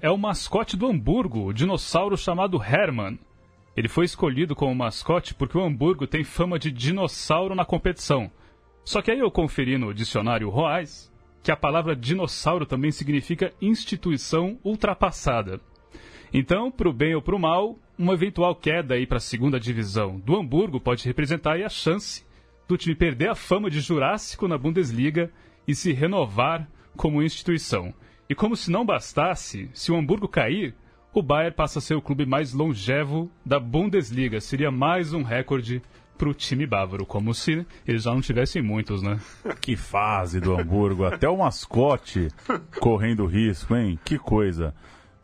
é 0.00 0.10
o 0.10 0.16
mascote 0.16 0.76
do 0.76 0.86
Hamburgo, 0.86 1.46
o 1.46 1.52
dinossauro 1.52 2.16
chamado 2.16 2.62
Hermann. 2.62 3.18
Ele 3.76 3.88
foi 3.88 4.04
escolhido 4.04 4.54
como 4.54 4.74
mascote 4.74 5.34
porque 5.34 5.58
o 5.58 5.62
Hamburgo 5.62 6.06
tem 6.06 6.24
fama 6.24 6.58
de 6.58 6.70
dinossauro 6.70 7.54
na 7.54 7.64
competição. 7.64 8.30
Só 8.84 9.02
que 9.02 9.10
aí 9.10 9.18
eu 9.18 9.30
conferi 9.30 9.76
no 9.76 9.92
dicionário 9.92 10.48
Roais 10.48 11.12
que 11.42 11.50
a 11.50 11.56
palavra 11.56 11.94
dinossauro 11.94 12.64
também 12.64 12.90
significa 12.90 13.52
instituição 13.60 14.58
ultrapassada. 14.64 15.60
Então, 16.32 16.70
para 16.70 16.88
o 16.88 16.92
bem 16.92 17.14
ou 17.14 17.20
para 17.20 17.36
o 17.36 17.38
mal, 17.38 17.78
uma 17.98 18.14
eventual 18.14 18.54
queda 18.54 18.94
aí 18.94 19.06
para 19.06 19.18
a 19.18 19.20
segunda 19.20 19.60
divisão 19.60 20.18
do 20.20 20.36
Hamburgo 20.36 20.80
pode 20.80 21.04
representar 21.04 21.60
a 21.60 21.68
chance 21.68 22.24
do 22.66 22.78
time 22.78 22.94
perder 22.94 23.28
a 23.28 23.34
fama 23.34 23.68
de 23.68 23.80
Jurássico 23.80 24.48
na 24.48 24.56
Bundesliga 24.56 25.30
e 25.68 25.74
se 25.74 25.92
renovar 25.92 26.66
como 26.96 27.22
instituição. 27.22 27.92
E 28.28 28.34
como 28.34 28.56
se 28.56 28.70
não 28.70 28.86
bastasse, 28.86 29.70
se 29.74 29.92
o 29.92 29.96
Hamburgo 29.96 30.26
cair, 30.26 30.74
o 31.12 31.22
Bayern 31.22 31.54
passa 31.54 31.78
a 31.78 31.82
ser 31.82 31.94
o 31.94 32.02
clube 32.02 32.26
mais 32.26 32.52
longevo 32.52 33.30
da 33.44 33.60
Bundesliga. 33.60 34.40
Seria 34.40 34.70
mais 34.70 35.12
um 35.12 35.22
recorde 35.22 35.82
para 36.16 36.28
o 36.28 36.34
time 36.34 36.66
bávaro, 36.66 37.04
como 37.04 37.34
se 37.34 37.66
eles 37.86 38.04
já 38.04 38.12
não 38.12 38.20
tivessem 38.20 38.62
muitos, 38.62 39.02
né? 39.02 39.20
Que 39.60 39.76
fase 39.76 40.40
do 40.40 40.58
Hamburgo, 40.58 41.04
até 41.04 41.28
o 41.28 41.36
mascote 41.36 42.28
correndo 42.80 43.26
risco, 43.26 43.76
hein? 43.76 43.98
Que 44.04 44.18
coisa. 44.18 44.74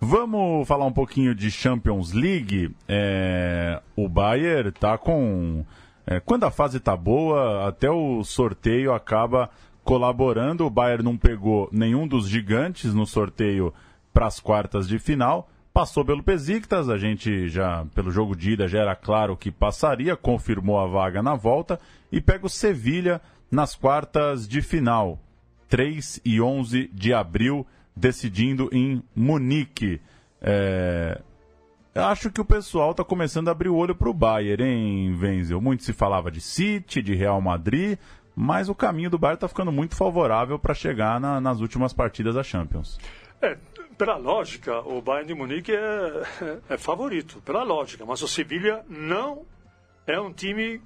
Vamos 0.01 0.67
falar 0.67 0.87
um 0.87 0.93
pouquinho 0.93 1.35
de 1.35 1.51
Champions 1.51 2.13
League. 2.13 2.75
É, 2.89 3.81
o 3.95 4.09
Bayern 4.09 4.73
tá 4.73 4.97
com. 4.97 5.65
É, 6.07 6.19
quando 6.21 6.45
a 6.45 6.51
fase 6.51 6.81
tá 6.81 6.97
boa, 6.97 7.69
até 7.69 7.91
o 7.91 8.25
sorteio 8.25 8.93
acaba 8.93 9.51
colaborando. 9.85 10.67
O 10.67 10.71
Bayern 10.71 11.05
não 11.05 11.17
pegou 11.17 11.69
nenhum 11.73 12.07
dos 12.07 12.29
gigantes 12.29 12.95
no 12.95 13.07
sorteio 13.07 13.73
para 14.13 14.27
as 14.27 14.41
quartas 14.41 14.89
de 14.89 14.99
final 14.99 15.49
passou 15.73 16.05
pelo 16.05 16.23
Besiktas, 16.23 16.89
a 16.89 16.99
gente 16.99 17.49
já, 17.49 17.87
pelo 17.95 18.11
jogo 18.11 18.37
de 18.37 18.53
ida, 18.53 18.69
já 18.69 18.81
era 18.81 18.97
claro 18.97 19.37
que 19.37 19.51
passaria, 19.51 20.17
confirmou 20.17 20.79
a 20.79 20.87
vaga 20.87 21.23
na 21.23 21.35
volta 21.35 21.79
e 22.11 22.21
pega 22.21 22.47
o 22.47 22.51
Sevilha 22.51 23.21
nas 23.51 23.75
quartas 23.75 24.49
de 24.49 24.63
final, 24.63 25.19
3 25.69 26.21
e 26.25 26.41
11 26.41 26.91
de 26.93 27.15
abril, 27.15 27.67
decidindo 27.95 28.69
em 28.73 29.03
Munique. 29.15 30.01
É... 30.41 31.21
Acho 31.93 32.31
que 32.31 32.41
o 32.41 32.45
pessoal 32.45 32.93
está 32.93 33.05
começando 33.05 33.49
a 33.49 33.51
abrir 33.51 33.69
o 33.69 33.77
olho 33.77 33.95
para 33.95 34.09
o 34.09 34.15
Bayern, 34.15 34.63
hein, 34.63 35.19
Wenzel? 35.21 35.61
Muito 35.61 35.83
se 35.83 35.93
falava 35.93 36.31
de 36.31 36.41
City, 36.41 37.03
de 37.03 37.15
Real 37.15 37.41
Madrid, 37.41 37.99
mas 38.41 38.71
o 38.71 38.75
caminho 38.75 39.11
do 39.11 39.19
Bayern 39.19 39.37
está 39.37 39.47
ficando 39.47 39.71
muito 39.71 39.95
favorável 39.95 40.59
para 40.59 40.73
chegar 40.73 41.21
na, 41.21 41.39
nas 41.43 41.61
últimas 41.61 41.93
partidas 41.93 42.35
da 42.35 42.43
Champions. 42.43 42.99
É, 43.43 43.59
pela 43.99 44.17
lógica, 44.17 44.81
o 44.81 45.03
Bayern 45.03 45.29
de 45.29 45.35
Munique 45.35 45.73
é, 45.73 46.23
é, 46.71 46.79
favorito, 46.79 47.43
pela 47.43 47.63
lógica, 47.63 48.07
mas 48.07 48.23
o 48.23 48.29
Sevilha 48.29 48.83
não 48.89 49.45
é 50.07 50.19
um 50.19 50.33
time 50.33 50.81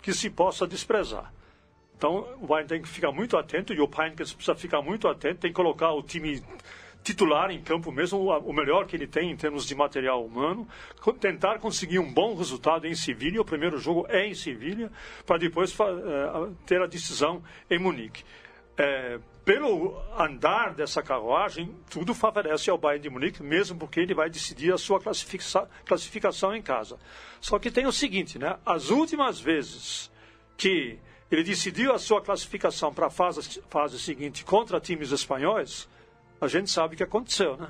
que 0.00 0.14
se 0.14 0.30
possa 0.30 0.66
desprezar. 0.66 1.30
Então, 1.94 2.26
o 2.40 2.46
Bayern 2.46 2.66
tem 2.66 2.80
que 2.80 2.88
ficar 2.88 3.12
muito 3.12 3.36
atento 3.36 3.74
e 3.74 3.80
o 3.80 3.84
Heineken 3.84 4.24
precisa 4.24 4.54
ficar 4.54 4.80
muito 4.80 5.08
atento, 5.08 5.40
tem 5.40 5.50
que 5.50 5.56
colocar 5.56 5.92
o 5.92 6.02
time 6.02 6.42
titular 7.08 7.50
em 7.50 7.62
campo 7.62 7.90
mesmo, 7.90 8.18
o 8.18 8.52
melhor 8.52 8.86
que 8.86 8.94
ele 8.94 9.06
tem 9.06 9.30
em 9.30 9.36
termos 9.36 9.64
de 9.66 9.74
material 9.74 10.22
humano, 10.24 10.68
tentar 11.18 11.58
conseguir 11.58 11.98
um 11.98 12.12
bom 12.12 12.34
resultado 12.34 12.86
em 12.86 12.94
Sevilha, 12.94 13.40
o 13.40 13.44
primeiro 13.44 13.78
jogo 13.78 14.06
é 14.10 14.26
em 14.26 14.34
Sevilha, 14.34 14.92
para 15.24 15.38
depois 15.38 15.72
uh, 15.78 16.54
ter 16.66 16.82
a 16.82 16.86
decisão 16.86 17.42
em 17.70 17.78
Munique. 17.78 18.22
É, 18.76 19.18
pelo 19.42 19.98
andar 20.18 20.74
dessa 20.74 21.02
carruagem, 21.02 21.74
tudo 21.88 22.14
favorece 22.14 22.68
ao 22.68 22.76
Bayern 22.76 23.02
de 23.02 23.10
Munique, 23.10 23.42
mesmo 23.42 23.78
porque 23.78 24.00
ele 24.00 24.12
vai 24.12 24.28
decidir 24.28 24.72
a 24.72 24.78
sua 24.78 25.00
classificação 25.00 26.54
em 26.54 26.60
casa. 26.60 26.98
Só 27.40 27.58
que 27.58 27.70
tem 27.70 27.86
o 27.86 27.92
seguinte, 27.92 28.38
né? 28.38 28.58
As 28.66 28.90
últimas 28.90 29.40
vezes 29.40 30.10
que 30.58 30.98
ele 31.30 31.42
decidiu 31.42 31.94
a 31.94 31.98
sua 31.98 32.20
classificação 32.20 32.92
para 32.92 33.06
a 33.06 33.10
fase, 33.10 33.62
fase 33.70 33.98
seguinte 33.98 34.44
contra 34.44 34.78
times 34.78 35.10
espanhóis, 35.10 35.88
a 36.40 36.46
gente 36.48 36.70
sabe 36.70 36.94
o 36.94 36.96
que 36.96 37.02
aconteceu, 37.02 37.56
né? 37.56 37.68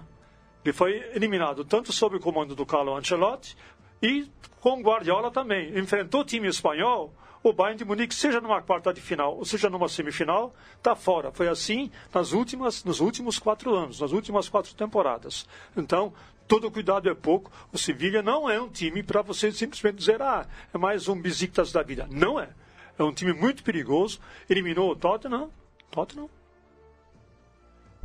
Ele 0.65 0.73
foi 0.73 0.97
eliminado 1.15 1.65
tanto 1.65 1.93
sob 1.93 2.17
o 2.17 2.21
comando 2.21 2.55
do 2.55 2.67
Carlo 2.67 2.95
Ancelotti 2.95 3.57
e 4.03 4.31
com 4.61 4.83
Guardiola 4.83 5.31
também. 5.31 5.79
Enfrentou 5.79 6.21
o 6.21 6.25
time 6.25 6.49
espanhol, 6.49 7.13
o 7.43 7.53
Bayern 7.53 7.79
de 7.79 7.85
Munique, 7.85 8.15
seja 8.15 8.41
numa 8.41 8.61
quarta 8.61 8.93
de 8.93 9.01
final 9.01 9.37
ou 9.37 9.45
seja 9.45 9.71
numa 9.71 9.89
semifinal, 9.89 10.55
está 10.77 10.95
fora. 10.95 11.33
Foi 11.33 11.49
assim 11.49 11.91
nas 12.13 12.33
últimas, 12.33 12.85
nos 12.85 13.01
últimos 13.01 13.39
quatro 13.39 13.75
anos, 13.75 14.01
nas 14.01 14.13
últimas 14.13 14.49
quatro 14.49 14.75
temporadas. 14.75 15.47
Então, 15.77 16.13
todo 16.47 16.71
cuidado 16.71 17.09
é 17.09 17.15
pouco. 17.15 17.51
O 17.73 17.79
Sevilha 17.79 18.23
não 18.23 18.51
é 18.51 18.61
um 18.61 18.69
time 18.69 19.03
para 19.03 19.23
você 19.23 19.53
simplesmente 19.53 19.97
dizer, 19.97 20.21
ah, 20.21 20.47
é 20.75 20.79
mais 20.79 21.09
um 21.09 21.21
Besiktas 21.21 21.73
da 21.73 21.83
vida. 21.83 22.07
Não 22.11 22.39
é. 22.39 22.51
É 22.99 23.03
um 23.03 23.13
time 23.13 23.33
muito 23.33 23.63
perigoso. 23.63 24.21
Eliminou 24.51 24.91
o 24.91 24.97
Tottenham. 24.97 25.51
Tottenham. 25.91 26.29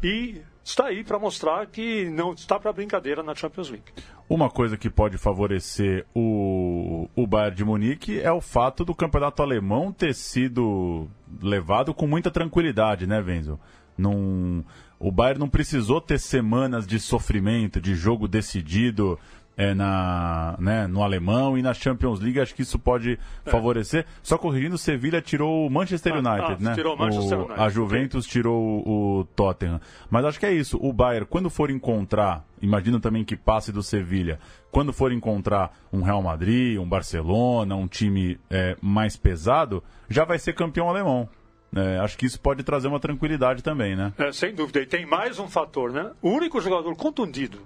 E 0.03 0.41
está 0.63 0.87
aí 0.87 1.03
para 1.03 1.17
mostrar 1.17 1.65
que 1.67 2.09
não 2.09 2.33
está 2.33 2.59
para 2.59 2.73
brincadeira 2.73 3.23
na 3.23 3.33
Champions 3.33 3.69
League. 3.69 3.85
Uma 4.29 4.49
coisa 4.49 4.77
que 4.77 4.89
pode 4.89 5.17
favorecer 5.17 6.05
o, 6.13 7.07
o 7.15 7.25
Bayern 7.25 7.55
de 7.55 7.63
Munique 7.63 8.19
é 8.19 8.31
o 8.31 8.41
fato 8.41 8.83
do 8.83 8.93
campeonato 8.93 9.41
alemão 9.41 9.91
ter 9.91 10.13
sido 10.13 11.07
levado 11.41 11.93
com 11.93 12.07
muita 12.07 12.29
tranquilidade, 12.29 13.07
né, 13.07 13.19
Wenzel? 13.19 13.59
Num, 13.97 14.63
o 14.99 15.11
Bayern 15.11 15.39
não 15.39 15.49
precisou 15.49 16.01
ter 16.01 16.19
semanas 16.19 16.87
de 16.87 16.99
sofrimento, 16.99 17.79
de 17.79 17.93
jogo 17.93 18.27
decidido 18.27 19.19
é, 19.55 19.73
na, 19.73 20.55
né, 20.59 20.87
no 20.87 21.03
alemão 21.03 21.57
e 21.57 21.61
na 21.61 21.73
Champions 21.73 22.19
League, 22.19 22.39
acho 22.39 22.55
que 22.55 22.63
isso 22.63 22.79
pode 22.79 23.19
é. 23.45 23.49
favorecer. 23.49 24.05
Só 24.21 24.37
corrigindo, 24.37 24.75
o 24.75 24.77
Sevilha 24.77 25.21
tirou 25.21 25.67
o 25.67 25.69
Manchester 25.69 26.13
ah, 26.13 26.17
United, 26.17 26.57
ah, 26.59 26.69
né? 26.69 26.73
Tirou 26.73 26.95
o 26.95 26.97
Manchester 26.97 27.37
o, 27.37 27.45
United. 27.45 27.61
A 27.61 27.69
Juventus 27.69 28.25
tirou 28.25 28.61
o, 28.61 29.19
o, 29.19 29.25
Tottenham. 29.35 29.79
Mas 30.09 30.25
acho 30.25 30.39
que 30.39 30.45
é 30.45 30.53
isso. 30.53 30.77
O 30.81 30.91
Bayern, 30.91 31.27
quando 31.27 31.49
for 31.49 31.69
encontrar, 31.69 32.45
imagino 32.61 32.99
também 32.99 33.23
que 33.23 33.35
passe 33.35 33.71
do 33.71 33.83
Sevilha, 33.83 34.39
quando 34.71 34.91
for 34.91 35.11
encontrar 35.11 35.71
um 35.91 36.01
Real 36.01 36.21
Madrid, 36.21 36.79
um 36.79 36.87
Barcelona, 36.87 37.75
um 37.75 37.87
time 37.87 38.39
é, 38.49 38.75
mais 38.81 39.15
pesado, 39.15 39.83
já 40.09 40.25
vai 40.25 40.39
ser 40.39 40.53
campeão 40.53 40.89
alemão. 40.89 41.29
É, 41.75 41.97
acho 41.99 42.17
que 42.17 42.25
isso 42.25 42.39
pode 42.39 42.63
trazer 42.63 42.87
uma 42.87 42.99
tranquilidade 42.99 43.63
também, 43.63 43.95
né? 43.95 44.13
É, 44.17 44.31
sem 44.31 44.53
dúvida. 44.53 44.79
E 44.79 44.85
tem 44.85 45.05
mais 45.05 45.39
um 45.39 45.47
fator, 45.47 45.91
né? 45.91 46.11
O 46.21 46.29
único 46.29 46.61
jogador 46.61 46.95
contundido 46.95 47.59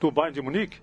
do 0.00 0.10
Bayern 0.10 0.34
de 0.34 0.42
Munique 0.42 0.78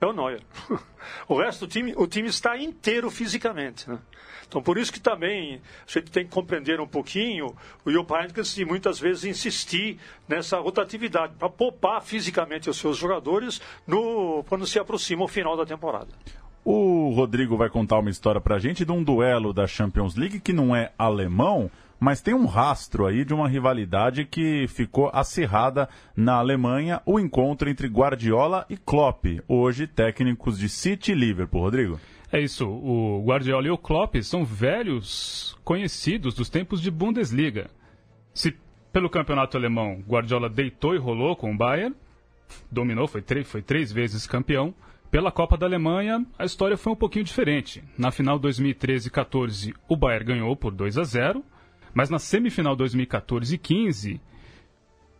é 0.00 0.06
o 0.06 0.12
Neuer. 0.12 0.42
o 1.28 1.38
resto 1.38 1.66
do 1.66 1.70
time, 1.70 1.94
o 1.96 2.06
time 2.06 2.28
está 2.28 2.56
inteiro 2.56 3.10
fisicamente. 3.10 3.88
Né? 3.88 3.98
Então, 4.46 4.62
por 4.62 4.78
isso 4.78 4.92
que 4.92 5.00
também 5.00 5.60
a 5.86 5.90
gente 5.90 6.10
tem 6.10 6.24
que 6.24 6.30
compreender 6.30 6.80
um 6.80 6.86
pouquinho 6.86 7.54
o 7.84 7.90
Jupp 7.90 8.12
Heynckes 8.14 8.56
e 8.56 8.64
muitas 8.64 8.98
vezes 8.98 9.24
insistir 9.24 9.98
nessa 10.26 10.58
rotatividade 10.58 11.34
para 11.38 11.50
poupar 11.50 12.02
fisicamente 12.02 12.70
os 12.70 12.78
seus 12.78 12.96
jogadores 12.96 13.60
no, 13.86 14.42
quando 14.48 14.66
se 14.66 14.78
aproxima 14.78 15.24
o 15.24 15.28
final 15.28 15.56
da 15.56 15.66
temporada. 15.66 16.08
O 16.64 17.12
Rodrigo 17.14 17.56
vai 17.56 17.68
contar 17.68 17.98
uma 17.98 18.10
história 18.10 18.40
para 18.40 18.56
a 18.56 18.58
gente 18.58 18.84
de 18.84 18.92
um 18.92 19.02
duelo 19.02 19.52
da 19.52 19.66
Champions 19.66 20.16
League 20.16 20.40
que 20.40 20.52
não 20.52 20.74
é 20.74 20.92
alemão, 20.98 21.70
mas 21.98 22.20
tem 22.20 22.34
um 22.34 22.46
rastro 22.46 23.06
aí 23.06 23.24
de 23.24 23.34
uma 23.34 23.48
rivalidade 23.48 24.24
que 24.24 24.66
ficou 24.68 25.10
acirrada 25.12 25.88
na 26.16 26.34
Alemanha, 26.34 27.02
o 27.04 27.18
encontro 27.18 27.68
entre 27.68 27.88
Guardiola 27.88 28.64
e 28.68 28.76
Klopp, 28.76 29.24
hoje 29.48 29.86
técnicos 29.86 30.58
de 30.58 30.68
City 30.68 31.12
e 31.12 31.14
Liverpool. 31.14 31.62
Rodrigo? 31.62 32.00
É 32.30 32.40
isso, 32.40 32.68
o 32.68 33.24
Guardiola 33.26 33.66
e 33.66 33.70
o 33.70 33.78
Klopp 33.78 34.16
são 34.22 34.44
velhos 34.44 35.56
conhecidos 35.64 36.34
dos 36.34 36.50
tempos 36.50 36.80
de 36.80 36.90
Bundesliga. 36.90 37.70
Se 38.34 38.54
pelo 38.92 39.10
campeonato 39.10 39.56
alemão 39.56 40.02
Guardiola 40.06 40.48
deitou 40.48 40.94
e 40.94 40.98
rolou 40.98 41.34
com 41.34 41.52
o 41.52 41.56
Bayern, 41.56 41.96
dominou, 42.70 43.06
foi, 43.06 43.22
foi 43.44 43.62
três 43.62 43.90
vezes 43.90 44.26
campeão. 44.26 44.74
Pela 45.10 45.32
Copa 45.32 45.56
da 45.56 45.64
Alemanha, 45.64 46.24
a 46.38 46.44
história 46.44 46.76
foi 46.76 46.92
um 46.92 46.96
pouquinho 46.96 47.24
diferente. 47.24 47.82
Na 47.96 48.10
final 48.10 48.38
2013-14, 48.38 49.74
o 49.88 49.96
Bayern 49.96 50.26
ganhou 50.26 50.54
por 50.54 50.70
2 50.70 50.98
a 50.98 51.04
0 51.04 51.42
mas 51.94 52.10
na 52.10 52.18
semifinal 52.18 52.76
2014 52.76 53.54
e 53.54 53.58
15, 53.58 54.20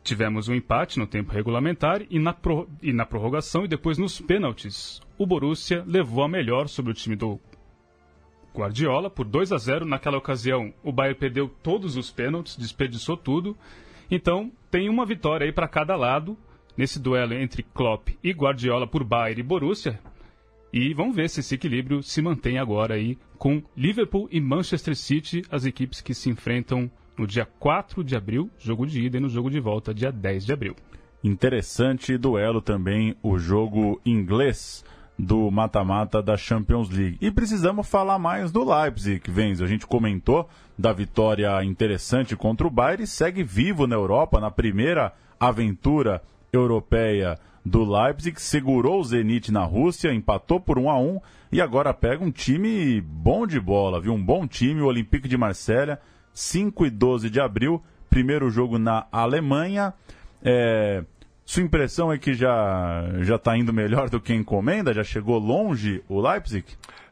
tivemos 0.02 0.48
um 0.48 0.54
empate 0.54 0.98
no 0.98 1.06
tempo 1.06 1.32
regulamentar 1.32 2.02
e 2.08 2.18
na, 2.18 2.32
pro, 2.32 2.68
e 2.82 2.92
na 2.92 3.04
prorrogação 3.04 3.64
e 3.64 3.68
depois 3.68 3.98
nos 3.98 4.20
pênaltis. 4.20 5.00
O 5.18 5.26
Borussia 5.26 5.84
levou 5.86 6.24
a 6.24 6.28
melhor 6.28 6.68
sobre 6.68 6.92
o 6.92 6.94
time 6.94 7.16
do 7.16 7.38
Guardiola 8.54 9.10
por 9.10 9.26
2 9.26 9.52
a 9.52 9.58
0. 9.58 9.84
Naquela 9.84 10.18
ocasião, 10.18 10.72
o 10.82 10.90
Bayern 10.90 11.18
perdeu 11.18 11.48
todos 11.62 11.96
os 11.96 12.10
pênaltis, 12.10 12.56
desperdiçou 12.56 13.16
tudo. 13.16 13.56
Então, 14.10 14.50
tem 14.70 14.88
uma 14.88 15.04
vitória 15.04 15.44
aí 15.44 15.52
para 15.52 15.68
cada 15.68 15.94
lado 15.94 16.36
nesse 16.76 16.98
duelo 16.98 17.34
entre 17.34 17.62
Klopp 17.62 18.08
e 18.22 18.32
Guardiola 18.32 18.86
por 18.86 19.04
Bayern 19.04 19.40
e 19.40 19.44
Borussia. 19.44 20.00
E 20.72 20.92
vamos 20.92 21.16
ver 21.16 21.30
se 21.30 21.40
esse 21.40 21.54
equilíbrio 21.54 22.02
se 22.02 22.20
mantém 22.20 22.58
agora 22.58 22.94
aí 22.94 23.16
com 23.38 23.62
Liverpool 23.76 24.28
e 24.30 24.40
Manchester 24.40 24.94
City, 24.94 25.42
as 25.50 25.64
equipes 25.64 26.00
que 26.00 26.12
se 26.12 26.28
enfrentam 26.28 26.90
no 27.16 27.26
dia 27.26 27.46
4 27.58 28.04
de 28.04 28.14
abril, 28.14 28.50
jogo 28.58 28.86
de 28.86 29.00
ida, 29.00 29.16
e 29.16 29.20
no 29.20 29.28
jogo 29.28 29.50
de 29.50 29.58
volta, 29.58 29.94
dia 29.94 30.12
10 30.12 30.46
de 30.46 30.52
abril. 30.52 30.76
Interessante 31.24 32.16
duelo 32.16 32.60
também 32.60 33.16
o 33.22 33.38
jogo 33.38 34.00
inglês 34.06 34.84
do 35.18 35.50
mata-mata 35.50 36.22
da 36.22 36.36
Champions 36.36 36.90
League. 36.90 37.18
E 37.20 37.30
precisamos 37.30 37.88
falar 37.88 38.20
mais 38.20 38.52
do 38.52 38.62
Leipzig, 38.62 39.28
Venz. 39.28 39.60
A 39.60 39.66
gente 39.66 39.84
comentou 39.84 40.48
da 40.78 40.92
vitória 40.92 41.64
interessante 41.64 42.36
contra 42.36 42.66
o 42.66 42.70
Bayern 42.70 43.02
e 43.02 43.06
segue 43.06 43.42
vivo 43.42 43.86
na 43.86 43.96
Europa, 43.96 44.38
na 44.38 44.50
primeira 44.50 45.12
aventura 45.40 46.22
europeia 46.52 47.36
do 47.68 47.84
Leipzig, 47.84 48.40
segurou 48.40 49.00
o 49.00 49.04
Zenit 49.04 49.52
na 49.52 49.64
Rússia, 49.64 50.12
empatou 50.12 50.58
por 50.58 50.78
1 50.78 50.90
a 50.90 50.98
1 50.98 51.20
e 51.52 51.60
agora 51.60 51.94
pega 51.94 52.24
um 52.24 52.30
time 52.30 53.00
bom 53.00 53.46
de 53.46 53.60
bola, 53.60 54.00
viu? 54.00 54.12
Um 54.12 54.24
bom 54.24 54.46
time, 54.46 54.80
o 54.80 54.86
Olympique 54.86 55.28
de 55.28 55.36
Marselha, 55.36 56.00
5 56.32 56.86
e 56.86 56.90
12 56.90 57.30
de 57.30 57.40
abril, 57.40 57.82
primeiro 58.10 58.50
jogo 58.50 58.78
na 58.78 59.06
Alemanha. 59.12 59.92
É... 60.42 61.04
Sua 61.44 61.62
impressão 61.62 62.12
é 62.12 62.18
que 62.18 62.34
já 62.34 63.04
já 63.20 63.36
está 63.36 63.56
indo 63.56 63.72
melhor 63.72 64.10
do 64.10 64.20
que 64.20 64.34
encomenda? 64.34 64.92
Já 64.92 65.02
chegou 65.02 65.38
longe 65.38 66.02
o 66.08 66.20
Leipzig? 66.20 66.64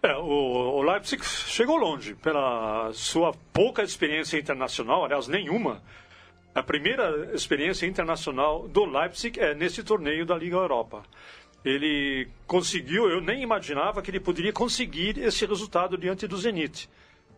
É, 0.03 0.14
o, 0.14 0.79
o 0.79 0.83
Leipzig 0.83 1.25
chegou 1.25 1.77
longe 1.77 2.14
pela 2.14 2.90
sua 2.92 3.33
pouca 3.53 3.83
experiência 3.83 4.38
internacional, 4.38 5.05
aliás, 5.05 5.27
nenhuma 5.27 5.81
a 6.57 6.62
primeira 6.62 7.35
experiência 7.35 7.85
internacional 7.85 8.66
do 8.66 8.87
Leipzig 8.87 9.38
é 9.38 9.55
nesse 9.55 9.83
torneio 9.83 10.25
da 10.25 10.35
Liga 10.35 10.57
Europa. 10.57 11.03
Ele 11.62 12.29
conseguiu, 12.47 13.11
eu 13.11 13.21
nem 13.21 13.42
imaginava 13.42 14.01
que 14.01 14.11
ele 14.11 14.21
poderia 14.21 14.55
conseguir 14.55 15.19
esse 15.19 15.45
resultado 15.45 15.99
diante 15.99 16.27
do 16.27 16.35
Zenit 16.38 16.88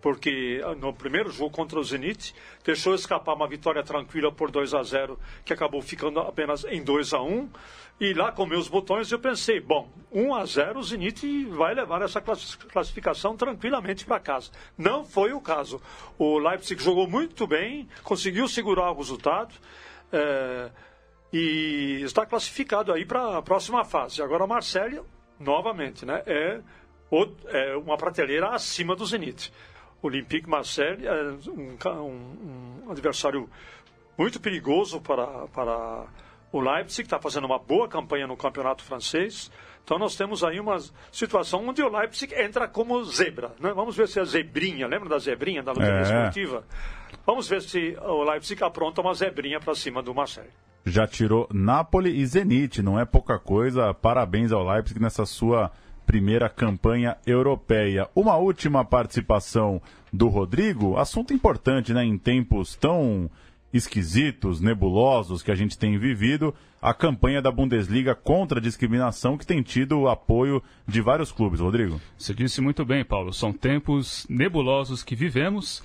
porque 0.00 0.60
ah, 0.64 0.74
no 0.74 0.92
primeiro 0.92 1.30
jogo 1.30 1.50
contra 1.50 1.78
o 1.78 1.84
Zenit 1.84 2.34
deixou 2.64 2.94
escapar 2.94 3.34
uma 3.34 3.48
vitória 3.48 3.82
tranquila 3.82 4.32
por 4.32 4.50
2 4.50 4.74
a 4.74 4.82
0, 4.82 5.18
que 5.44 5.52
acabou 5.52 5.82
ficando 5.82 6.20
apenas 6.20 6.64
em 6.64 6.82
2 6.82 7.14
a 7.14 7.22
1. 7.22 7.48
E 8.00 8.14
lá 8.14 8.30
com 8.30 8.46
meus 8.46 8.68
botões 8.68 9.10
eu 9.10 9.18
pensei, 9.18 9.60
bom, 9.60 9.90
1 10.12 10.34
a 10.34 10.44
0 10.44 10.78
o 10.78 10.82
Zenit 10.82 11.46
vai 11.46 11.74
levar 11.74 12.00
essa 12.02 12.20
classificação 12.20 13.36
tranquilamente 13.36 14.04
para 14.04 14.20
casa. 14.20 14.52
Não 14.76 15.04
foi 15.04 15.32
o 15.32 15.40
caso. 15.40 15.80
O 16.16 16.38
Leipzig 16.38 16.80
jogou 16.82 17.08
muito 17.08 17.46
bem, 17.46 17.88
conseguiu 18.04 18.46
segurar 18.46 18.92
o 18.92 18.96
resultado. 18.96 19.54
É, 20.12 20.70
e 21.32 22.00
está 22.04 22.24
classificado 22.24 22.92
aí 22.92 23.04
para 23.04 23.38
a 23.38 23.42
próxima 23.42 23.84
fase. 23.84 24.22
Agora 24.22 24.46
Marcelo, 24.46 25.06
novamente, 25.38 26.06
né, 26.06 26.22
é, 26.26 26.60
é 27.48 27.76
uma 27.76 27.96
prateleira 27.96 28.50
acima 28.50 28.96
do 28.96 29.04
Zenit. 29.04 29.52
Olympique 30.02 30.48
Marseille 30.48 31.06
é 31.06 31.22
um, 31.50 31.76
um, 32.00 32.82
um 32.86 32.90
adversário 32.90 33.48
muito 34.16 34.40
perigoso 34.40 35.00
para, 35.00 35.26
para 35.48 36.06
o 36.52 36.60
Leipzig, 36.60 37.02
que 37.02 37.06
está 37.06 37.18
fazendo 37.18 37.44
uma 37.44 37.58
boa 37.58 37.88
campanha 37.88 38.26
no 38.26 38.36
campeonato 38.36 38.82
francês. 38.82 39.50
Então 39.84 39.98
nós 39.98 40.16
temos 40.16 40.44
aí 40.44 40.60
uma 40.60 40.76
situação 41.10 41.66
onde 41.66 41.82
o 41.82 41.88
Leipzig 41.88 42.34
entra 42.34 42.68
como 42.68 43.02
zebra. 43.04 43.52
Né? 43.58 43.72
Vamos 43.74 43.96
ver 43.96 44.06
se 44.08 44.20
a 44.20 44.24
zebrinha, 44.24 44.86
lembra 44.86 45.08
da 45.08 45.18
zebrinha 45.18 45.62
da 45.62 45.72
luta 45.72 45.86
é. 45.86 46.02
esportiva? 46.02 46.64
Vamos 47.24 47.48
ver 47.48 47.62
se 47.62 47.96
o 48.00 48.22
Leipzig 48.22 48.62
apronta 48.62 49.00
uma 49.00 49.14
zebrinha 49.14 49.60
para 49.60 49.74
cima 49.74 50.02
do 50.02 50.14
Marseille. 50.14 50.50
Já 50.84 51.06
tirou 51.06 51.48
Napoli 51.52 52.18
e 52.18 52.26
Zenit, 52.26 52.82
não 52.82 52.98
é 52.98 53.04
pouca 53.04 53.38
coisa. 53.38 53.92
Parabéns 53.94 54.52
ao 54.52 54.66
Leipzig 54.66 55.00
nessa 55.00 55.24
sua 55.26 55.70
primeira 56.08 56.48
campanha 56.48 57.18
europeia. 57.26 58.08
Uma 58.16 58.34
última 58.36 58.82
participação 58.82 59.78
do 60.10 60.28
Rodrigo, 60.28 60.96
assunto 60.96 61.34
importante, 61.34 61.92
né, 61.92 62.02
em 62.02 62.16
tempos 62.16 62.74
tão 62.74 63.30
esquisitos, 63.70 64.58
nebulosos 64.58 65.42
que 65.42 65.50
a 65.50 65.54
gente 65.54 65.76
tem 65.76 65.98
vivido, 65.98 66.54
a 66.80 66.94
campanha 66.94 67.42
da 67.42 67.52
Bundesliga 67.52 68.14
contra 68.14 68.58
a 68.58 68.62
discriminação 68.62 69.36
que 69.36 69.46
tem 69.46 69.62
tido 69.62 70.00
o 70.00 70.08
apoio 70.08 70.62
de 70.86 71.02
vários 71.02 71.30
clubes, 71.30 71.60
Rodrigo. 71.60 72.00
Você 72.16 72.32
disse 72.32 72.62
muito 72.62 72.86
bem, 72.86 73.04
Paulo, 73.04 73.30
são 73.30 73.52
tempos 73.52 74.26
nebulosos 74.30 75.02
que 75.02 75.14
vivemos 75.14 75.82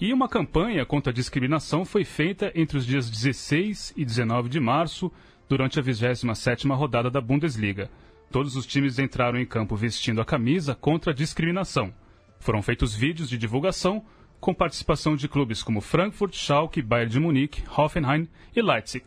e 0.00 0.10
uma 0.10 0.26
campanha 0.26 0.86
contra 0.86 1.10
a 1.10 1.14
discriminação 1.14 1.84
foi 1.84 2.02
feita 2.02 2.50
entre 2.54 2.78
os 2.78 2.86
dias 2.86 3.10
16 3.10 3.92
e 3.94 4.06
19 4.06 4.48
de 4.48 4.58
março, 4.58 5.12
durante 5.48 5.78
a 5.78 5.82
27ª 5.82 6.74
rodada 6.74 7.10
da 7.10 7.20
Bundesliga. 7.20 7.90
Todos 8.30 8.56
os 8.56 8.66
times 8.66 8.98
entraram 8.98 9.38
em 9.38 9.46
campo 9.46 9.76
vestindo 9.76 10.20
a 10.20 10.24
camisa 10.24 10.74
contra 10.74 11.12
a 11.12 11.14
discriminação. 11.14 11.92
Foram 12.38 12.62
feitos 12.62 12.94
vídeos 12.94 13.28
de 13.28 13.38
divulgação 13.38 14.04
com 14.40 14.54
participação 14.54 15.16
de 15.16 15.28
clubes 15.28 15.62
como 15.62 15.80
Frankfurt, 15.80 16.34
Schalke, 16.34 16.82
Bayern 16.82 17.10
de 17.10 17.20
Munique, 17.20 17.62
Hoffenheim 17.76 18.28
e 18.54 18.62
Leipzig. 18.62 19.04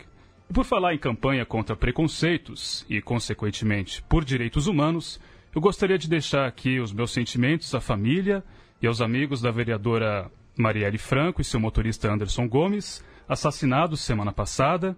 E 0.49 0.53
por 0.53 0.65
falar 0.65 0.93
em 0.93 0.97
campanha 0.97 1.45
contra 1.45 1.75
preconceitos 1.75 2.85
e, 2.89 3.01
consequentemente, 3.01 4.01
por 4.03 4.25
direitos 4.25 4.65
humanos, 4.65 5.19
eu 5.53 5.61
gostaria 5.61 5.97
de 5.97 6.09
deixar 6.09 6.47
aqui 6.47 6.79
os 6.79 6.91
meus 6.91 7.11
sentimentos 7.11 7.73
à 7.75 7.79
família 7.79 8.43
e 8.81 8.87
aos 8.87 9.01
amigos 9.01 9.41
da 9.41 9.51
vereadora 9.51 10.31
Marielle 10.57 10.97
Franco 10.97 11.41
e 11.41 11.43
seu 11.43 11.59
motorista 11.59 12.11
Anderson 12.11 12.47
Gomes, 12.47 13.03
assassinados 13.27 14.01
semana 14.01 14.31
passada. 14.31 14.97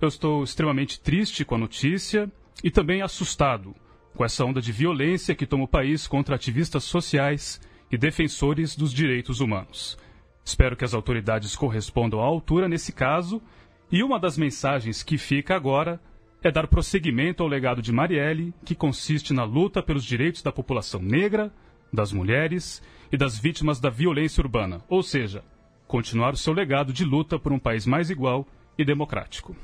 Eu 0.00 0.08
estou 0.08 0.42
extremamente 0.44 1.00
triste 1.00 1.44
com 1.44 1.56
a 1.56 1.58
notícia 1.58 2.30
e 2.62 2.70
também 2.70 3.02
assustado 3.02 3.74
com 4.14 4.24
essa 4.24 4.44
onda 4.44 4.60
de 4.60 4.72
violência 4.72 5.34
que 5.34 5.46
toma 5.46 5.64
o 5.64 5.68
país 5.68 6.06
contra 6.06 6.36
ativistas 6.36 6.84
sociais 6.84 7.60
e 7.90 7.96
defensores 7.96 8.76
dos 8.76 8.92
direitos 8.92 9.40
humanos. 9.40 9.98
Espero 10.44 10.76
que 10.76 10.84
as 10.84 10.94
autoridades 10.94 11.54
correspondam 11.54 12.20
à 12.20 12.24
altura 12.24 12.68
nesse 12.68 12.92
caso, 12.92 13.40
e 13.90 14.02
uma 14.02 14.18
das 14.18 14.36
mensagens 14.36 15.02
que 15.02 15.18
fica 15.18 15.54
agora 15.54 16.00
é 16.42 16.50
dar 16.50 16.66
prosseguimento 16.66 17.42
ao 17.42 17.48
legado 17.48 17.80
de 17.80 17.92
Marielle, 17.92 18.52
que 18.64 18.74
consiste 18.74 19.32
na 19.32 19.44
luta 19.44 19.82
pelos 19.82 20.04
direitos 20.04 20.42
da 20.42 20.50
população 20.50 21.00
negra, 21.00 21.52
das 21.92 22.12
mulheres 22.12 22.82
e 23.12 23.16
das 23.16 23.38
vítimas 23.38 23.78
da 23.78 23.90
violência 23.90 24.42
urbana, 24.42 24.82
ou 24.88 25.02
seja, 25.02 25.44
continuar 25.86 26.32
o 26.32 26.38
seu 26.38 26.52
legado 26.52 26.92
de 26.92 27.04
luta 27.04 27.38
por 27.38 27.52
um 27.52 27.58
país 27.58 27.86
mais 27.86 28.10
igual 28.10 28.46
e 28.76 28.84
democrático. 28.84 29.54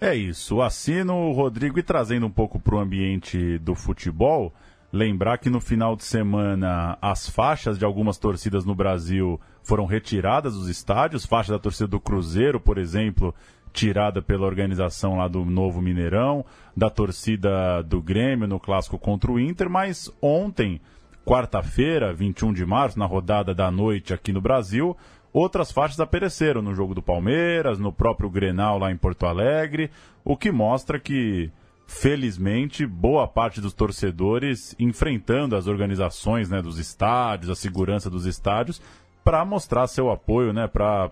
É 0.00 0.14
isso. 0.14 0.62
Assino, 0.62 1.32
Rodrigo, 1.32 1.78
e 1.78 1.82
trazendo 1.82 2.26
um 2.26 2.30
pouco 2.30 2.60
para 2.60 2.76
o 2.76 2.78
ambiente 2.78 3.58
do 3.58 3.74
futebol, 3.74 4.54
lembrar 4.92 5.38
que 5.38 5.50
no 5.50 5.60
final 5.60 5.96
de 5.96 6.04
semana 6.04 6.96
as 7.02 7.28
faixas 7.28 7.78
de 7.78 7.84
algumas 7.84 8.16
torcidas 8.16 8.64
no 8.64 8.76
Brasil 8.76 9.40
foram 9.62 9.86
retiradas 9.86 10.54
dos 10.54 10.68
estádios, 10.68 11.26
faixa 11.26 11.52
da 11.52 11.58
torcida 11.58 11.88
do 11.88 11.98
Cruzeiro, 11.98 12.60
por 12.60 12.78
exemplo, 12.78 13.34
tirada 13.72 14.22
pela 14.22 14.46
organização 14.46 15.16
lá 15.16 15.26
do 15.26 15.44
Novo 15.44 15.82
Mineirão, 15.82 16.44
da 16.76 16.88
torcida 16.88 17.82
do 17.82 18.00
Grêmio 18.00 18.46
no 18.46 18.60
clássico 18.60 18.98
contra 18.98 19.32
o 19.32 19.38
Inter, 19.38 19.68
mas 19.68 20.10
ontem, 20.22 20.80
quarta-feira, 21.24 22.14
21 22.14 22.52
de 22.52 22.64
março, 22.64 22.98
na 22.98 23.04
rodada 23.04 23.52
da 23.52 23.68
noite 23.68 24.14
aqui 24.14 24.32
no 24.32 24.40
Brasil, 24.40 24.96
outras 25.32 25.72
faixas 25.72 26.00
apareceram 26.00 26.62
no 26.62 26.74
jogo 26.74 26.94
do 26.94 27.02
Palmeiras, 27.02 27.78
no 27.78 27.92
próprio 27.92 28.30
Grenal 28.30 28.78
lá 28.78 28.90
em 28.90 28.96
Porto 28.96 29.26
Alegre, 29.26 29.90
o 30.24 30.36
que 30.36 30.50
mostra 30.50 30.98
que 30.98 31.50
felizmente, 31.86 32.86
boa 32.86 33.26
parte 33.26 33.62
dos 33.62 33.72
torcedores 33.72 34.76
enfrentando 34.78 35.56
as 35.56 35.66
organizações 35.66 36.50
né, 36.50 36.60
dos 36.60 36.78
estádios, 36.78 37.50
a 37.50 37.54
segurança 37.54 38.10
dos 38.10 38.26
estádios, 38.26 38.80
para 39.24 39.44
mostrar 39.44 39.86
seu 39.86 40.10
apoio, 40.10 40.52
né, 40.52 40.66
para 40.66 41.10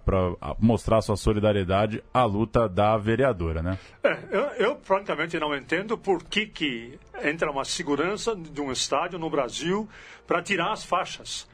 mostrar 0.59 1.01
sua 1.01 1.17
solidariedade 1.17 2.03
à 2.13 2.25
luta 2.25 2.69
da 2.69 2.97
vereadora, 2.97 3.63
né? 3.63 3.79
É, 4.03 4.19
eu, 4.31 4.43
eu, 4.59 4.81
francamente 4.83 5.39
não 5.39 5.55
entendo 5.55 5.99
por 5.99 6.23
que, 6.25 6.47
que 6.47 6.99
entra 7.23 7.51
uma 7.51 7.65
segurança 7.65 8.35
de 8.35 8.61
um 8.61 8.71
estádio 8.71 9.19
no 9.19 9.29
Brasil 9.29 9.89
para 10.27 10.43
tirar 10.43 10.73
as 10.73 10.85
faixas 10.85 11.47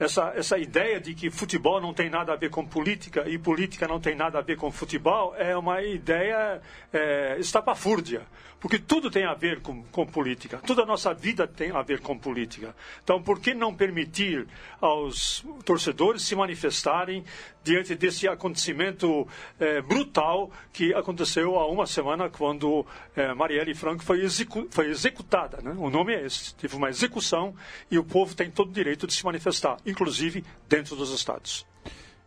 essa, 0.00 0.32
essa 0.34 0.56
ideia 0.56 0.98
de 0.98 1.14
que 1.14 1.30
futebol 1.30 1.78
não 1.78 1.92
tem 1.92 2.08
nada 2.08 2.32
a 2.32 2.36
ver 2.36 2.48
com 2.48 2.64
política 2.64 3.28
e 3.28 3.38
política 3.38 3.86
não 3.86 4.00
tem 4.00 4.16
nada 4.16 4.38
a 4.38 4.42
ver 4.42 4.56
com 4.56 4.70
futebol 4.72 5.34
é 5.36 5.54
uma 5.54 5.82
ideia 5.82 6.62
é, 6.90 7.36
estapafúrdia, 7.38 8.22
porque 8.60 8.78
tudo 8.78 9.10
tem 9.10 9.24
a 9.24 9.34
ver 9.34 9.60
com, 9.60 9.82
com 9.84 10.06
política, 10.06 10.58
toda 10.58 10.82
a 10.82 10.86
nossa 10.86 11.14
vida 11.14 11.46
tem 11.46 11.70
a 11.70 11.82
ver 11.82 12.00
com 12.00 12.16
política. 12.16 12.76
Então, 13.02 13.22
por 13.22 13.40
que 13.40 13.54
não 13.54 13.74
permitir 13.74 14.46
aos 14.80 15.44
torcedores 15.64 16.22
se 16.22 16.36
manifestarem 16.36 17.24
diante 17.64 17.94
desse 17.94 18.28
acontecimento 18.28 19.26
é, 19.58 19.80
brutal 19.80 20.50
que 20.72 20.94
aconteceu 20.94 21.58
há 21.58 21.66
uma 21.66 21.86
semana 21.86 22.28
quando 22.28 22.86
é, 23.16 23.32
Marielle 23.34 23.74
Franco 23.74 24.04
foi, 24.04 24.20
execu 24.20 24.68
foi 24.70 24.88
executada? 24.90 25.60
Né? 25.62 25.74
O 25.78 25.88
nome 25.88 26.14
é 26.14 26.24
esse, 26.24 26.54
teve 26.54 26.76
uma 26.76 26.90
execução 26.90 27.54
e 27.90 27.98
o 27.98 28.04
povo 28.04 28.34
tem 28.34 28.50
todo 28.50 28.68
o 28.68 28.72
direito 28.72 29.06
de 29.06 29.14
se 29.14 29.24
manifestar 29.24 29.78
inclusive 29.86 30.44
dentro 30.68 30.94
dos 30.96 31.10
estados. 31.12 31.69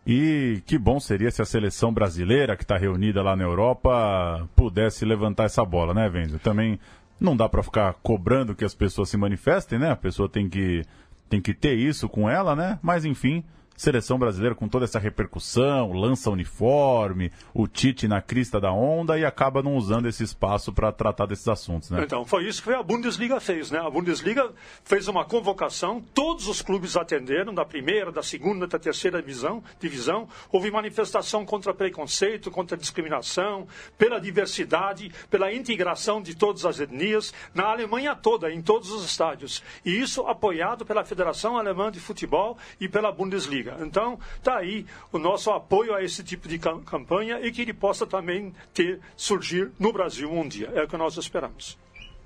E 0.06 0.62
que 0.66 0.78
bom 0.78 1.00
seria 1.00 1.32
se 1.32 1.42
a 1.42 1.46
seleção 1.46 1.94
brasileira, 1.94 2.58
que 2.58 2.64
está 2.64 2.78
reunida 2.78 3.22
lá 3.22 3.36
na 3.36 3.44
Europa, 3.44 4.48
pudesse 4.56 5.06
levantar 5.06 5.46
essa 5.46 5.64
bola, 5.64 5.94
né, 5.94 6.10
Venzo? 6.10 6.40
Também 6.40 6.78
não 7.20 7.38
dá 7.38 7.48
para 7.48 7.64
ficar 7.64 7.94
cobrando 8.04 8.54
que 8.54 8.66
as 8.66 8.76
pessoas 8.76 9.10
se 9.10 9.16
manifestem, 9.16 9.80
né? 9.80 9.92
A 9.92 9.96
pessoa 9.96 10.28
tem 10.28 10.50
que, 10.50 10.84
tem 11.30 11.42
que 11.42 11.54
ter 11.54 11.76
isso 11.76 12.10
com 12.10 12.30
ela, 12.30 12.54
né? 12.54 12.78
Mas, 12.82 13.06
enfim, 13.06 13.44
seleção 13.76 14.18
brasileira 14.18 14.56
com 14.56 14.68
toda 14.68 14.86
essa 14.86 15.00
repercussão, 15.00 15.92
lança 15.94 16.30
uniforme, 16.30 17.32
o 17.54 17.68
Tite 17.68 18.08
na 18.08 18.22
crista 18.22 18.60
da 18.60 18.72
onda 18.72 19.18
e 19.18 19.26
acaba 19.26 19.62
não 19.62 19.76
usando 19.76 20.08
esse 20.08 20.24
espaço 20.24 20.72
para 20.72 20.92
tratar 20.92 21.26
desses 21.26 21.48
assuntos, 21.48 21.90
né? 21.90 22.04
Então, 22.04 22.26
foi 22.26 22.48
isso 22.48 22.64
que 22.64 22.72
a 22.72 22.84
Bundesliga 22.84 23.40
fez, 23.40 23.72
né? 23.72 23.80
A 23.80 23.90
Bundesliga 23.90 24.52
fez 24.84 25.08
uma 25.08 25.26
convocação, 25.26 26.02
todos 26.14 26.48
os 26.48 26.62
clubes 26.62 26.96
atenderam, 26.96 27.54
da 27.54 27.66
primeira, 27.66 28.12
da 28.12 28.24
segunda, 28.24 28.68
da 28.68 28.80
terceira 28.80 29.22
divisão, 29.22 29.64
divisão. 29.80 30.28
houve 30.52 30.72
manifestação 30.72 31.46
contra 31.46 31.74
preconceito, 31.74 32.52
contra 32.52 32.78
discriminação, 32.78 33.68
pela 33.98 34.20
diversidade, 34.20 35.12
pela 35.30 35.54
integração 35.54 36.22
de 36.22 36.36
todas 36.36 36.66
as 36.66 36.80
etnias, 36.80 37.34
na 37.54 37.66
Alemanha 37.66 38.16
toda, 38.16 38.52
em 38.52 38.62
todos 38.62 38.92
os 38.92 39.06
estádios. 39.06 39.64
E 39.86 39.92
isso 39.92 40.22
apoiado 40.22 40.86
pela 40.86 41.04
Federação 41.04 41.58
Alemã 41.58 41.92
de 41.92 42.00
Futebol 42.00 42.58
e 42.80 42.88
pela 42.88 43.12
Bundesliga. 43.12 43.63
Então, 43.82 44.20
está 44.38 44.58
aí 44.58 44.86
o 45.12 45.18
nosso 45.18 45.52
apoio 45.52 45.94
a 45.94 46.04
esse 46.04 46.24
tipo 46.24 46.48
de 46.48 46.60
campanha 46.60 47.40
e 47.42 47.52
que 47.52 47.62
ele 47.62 47.74
possa 47.74 48.06
também 48.06 48.54
ter, 48.74 49.00
surgir 49.16 49.72
no 49.80 49.92
Brasil 49.92 50.32
um 50.32 50.48
dia. 50.48 50.72
É 50.74 50.84
o 50.84 50.88
que 50.88 50.98
nós 50.98 51.18
esperamos. 51.18 51.78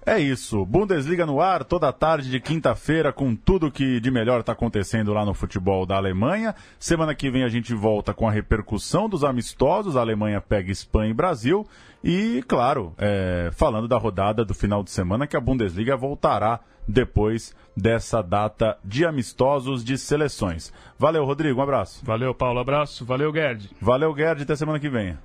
É 0.08 0.18
isso. 0.18 0.66
Bundesliga 0.66 1.26
no 1.26 1.42
ar, 1.42 1.66
toda 1.66 1.92
tarde 1.92 2.32
de 2.32 2.40
quinta-feira, 2.40 3.12
com 3.12 3.36
tudo 3.36 3.70
que 3.70 4.00
de 4.00 4.10
melhor 4.10 4.40
está 4.40 4.54
acontecendo 4.54 5.12
lá 5.12 5.26
no 5.26 5.34
futebol 5.34 5.86
da 5.86 5.98
Alemanha. 5.98 6.56
Semana 6.80 7.14
que 7.14 7.30
vem 7.30 7.44
a 7.44 7.50
gente 7.50 7.74
volta 7.74 8.14
com 8.14 8.26
a 8.26 8.32
repercussão 8.32 9.10
dos 9.10 9.26
amistosos. 9.26 9.98
A 9.98 10.00
Alemanha 10.00 10.40
pega 10.40 10.72
Espanha 10.72 11.12
e 11.12 11.14
Brasil. 11.14 11.68
E, 12.02 12.42
claro, 12.48 12.94
é, 12.98 13.50
falando 13.52 13.86
da 13.86 13.98
rodada 13.98 14.46
do 14.46 14.54
final 14.54 14.82
de 14.82 14.92
semana, 14.92 15.28
que 15.28 15.36
a 15.36 15.42
Bundesliga 15.42 15.98
voltará 15.98 16.62
depois 16.88 17.54
dessa 17.76 18.22
data 18.22 18.78
de 18.86 19.06
amistosos 19.06 19.84
de 19.84 19.98
seleções. 19.98 20.72
Valeu, 20.98 21.26
Rodrigo, 21.26 21.60
um 21.60 21.64
abraço. 21.64 22.06
Valeu, 22.06 22.34
Paulo, 22.34 22.62
abraço. 22.62 23.04
Valeu, 23.04 23.34
Gerd. 23.34 23.72
Valeu, 23.82 24.16
Gerd, 24.16 24.44
até 24.44 24.56
semana 24.56 24.80
que 24.80 24.88
vem. 24.88 25.18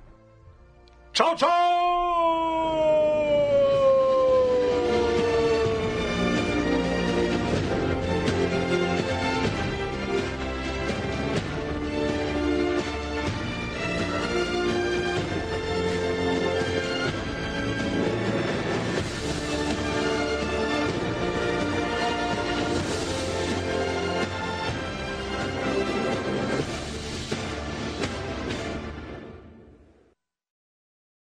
Tchau, 1.13 1.37
tchau! 1.37 2.22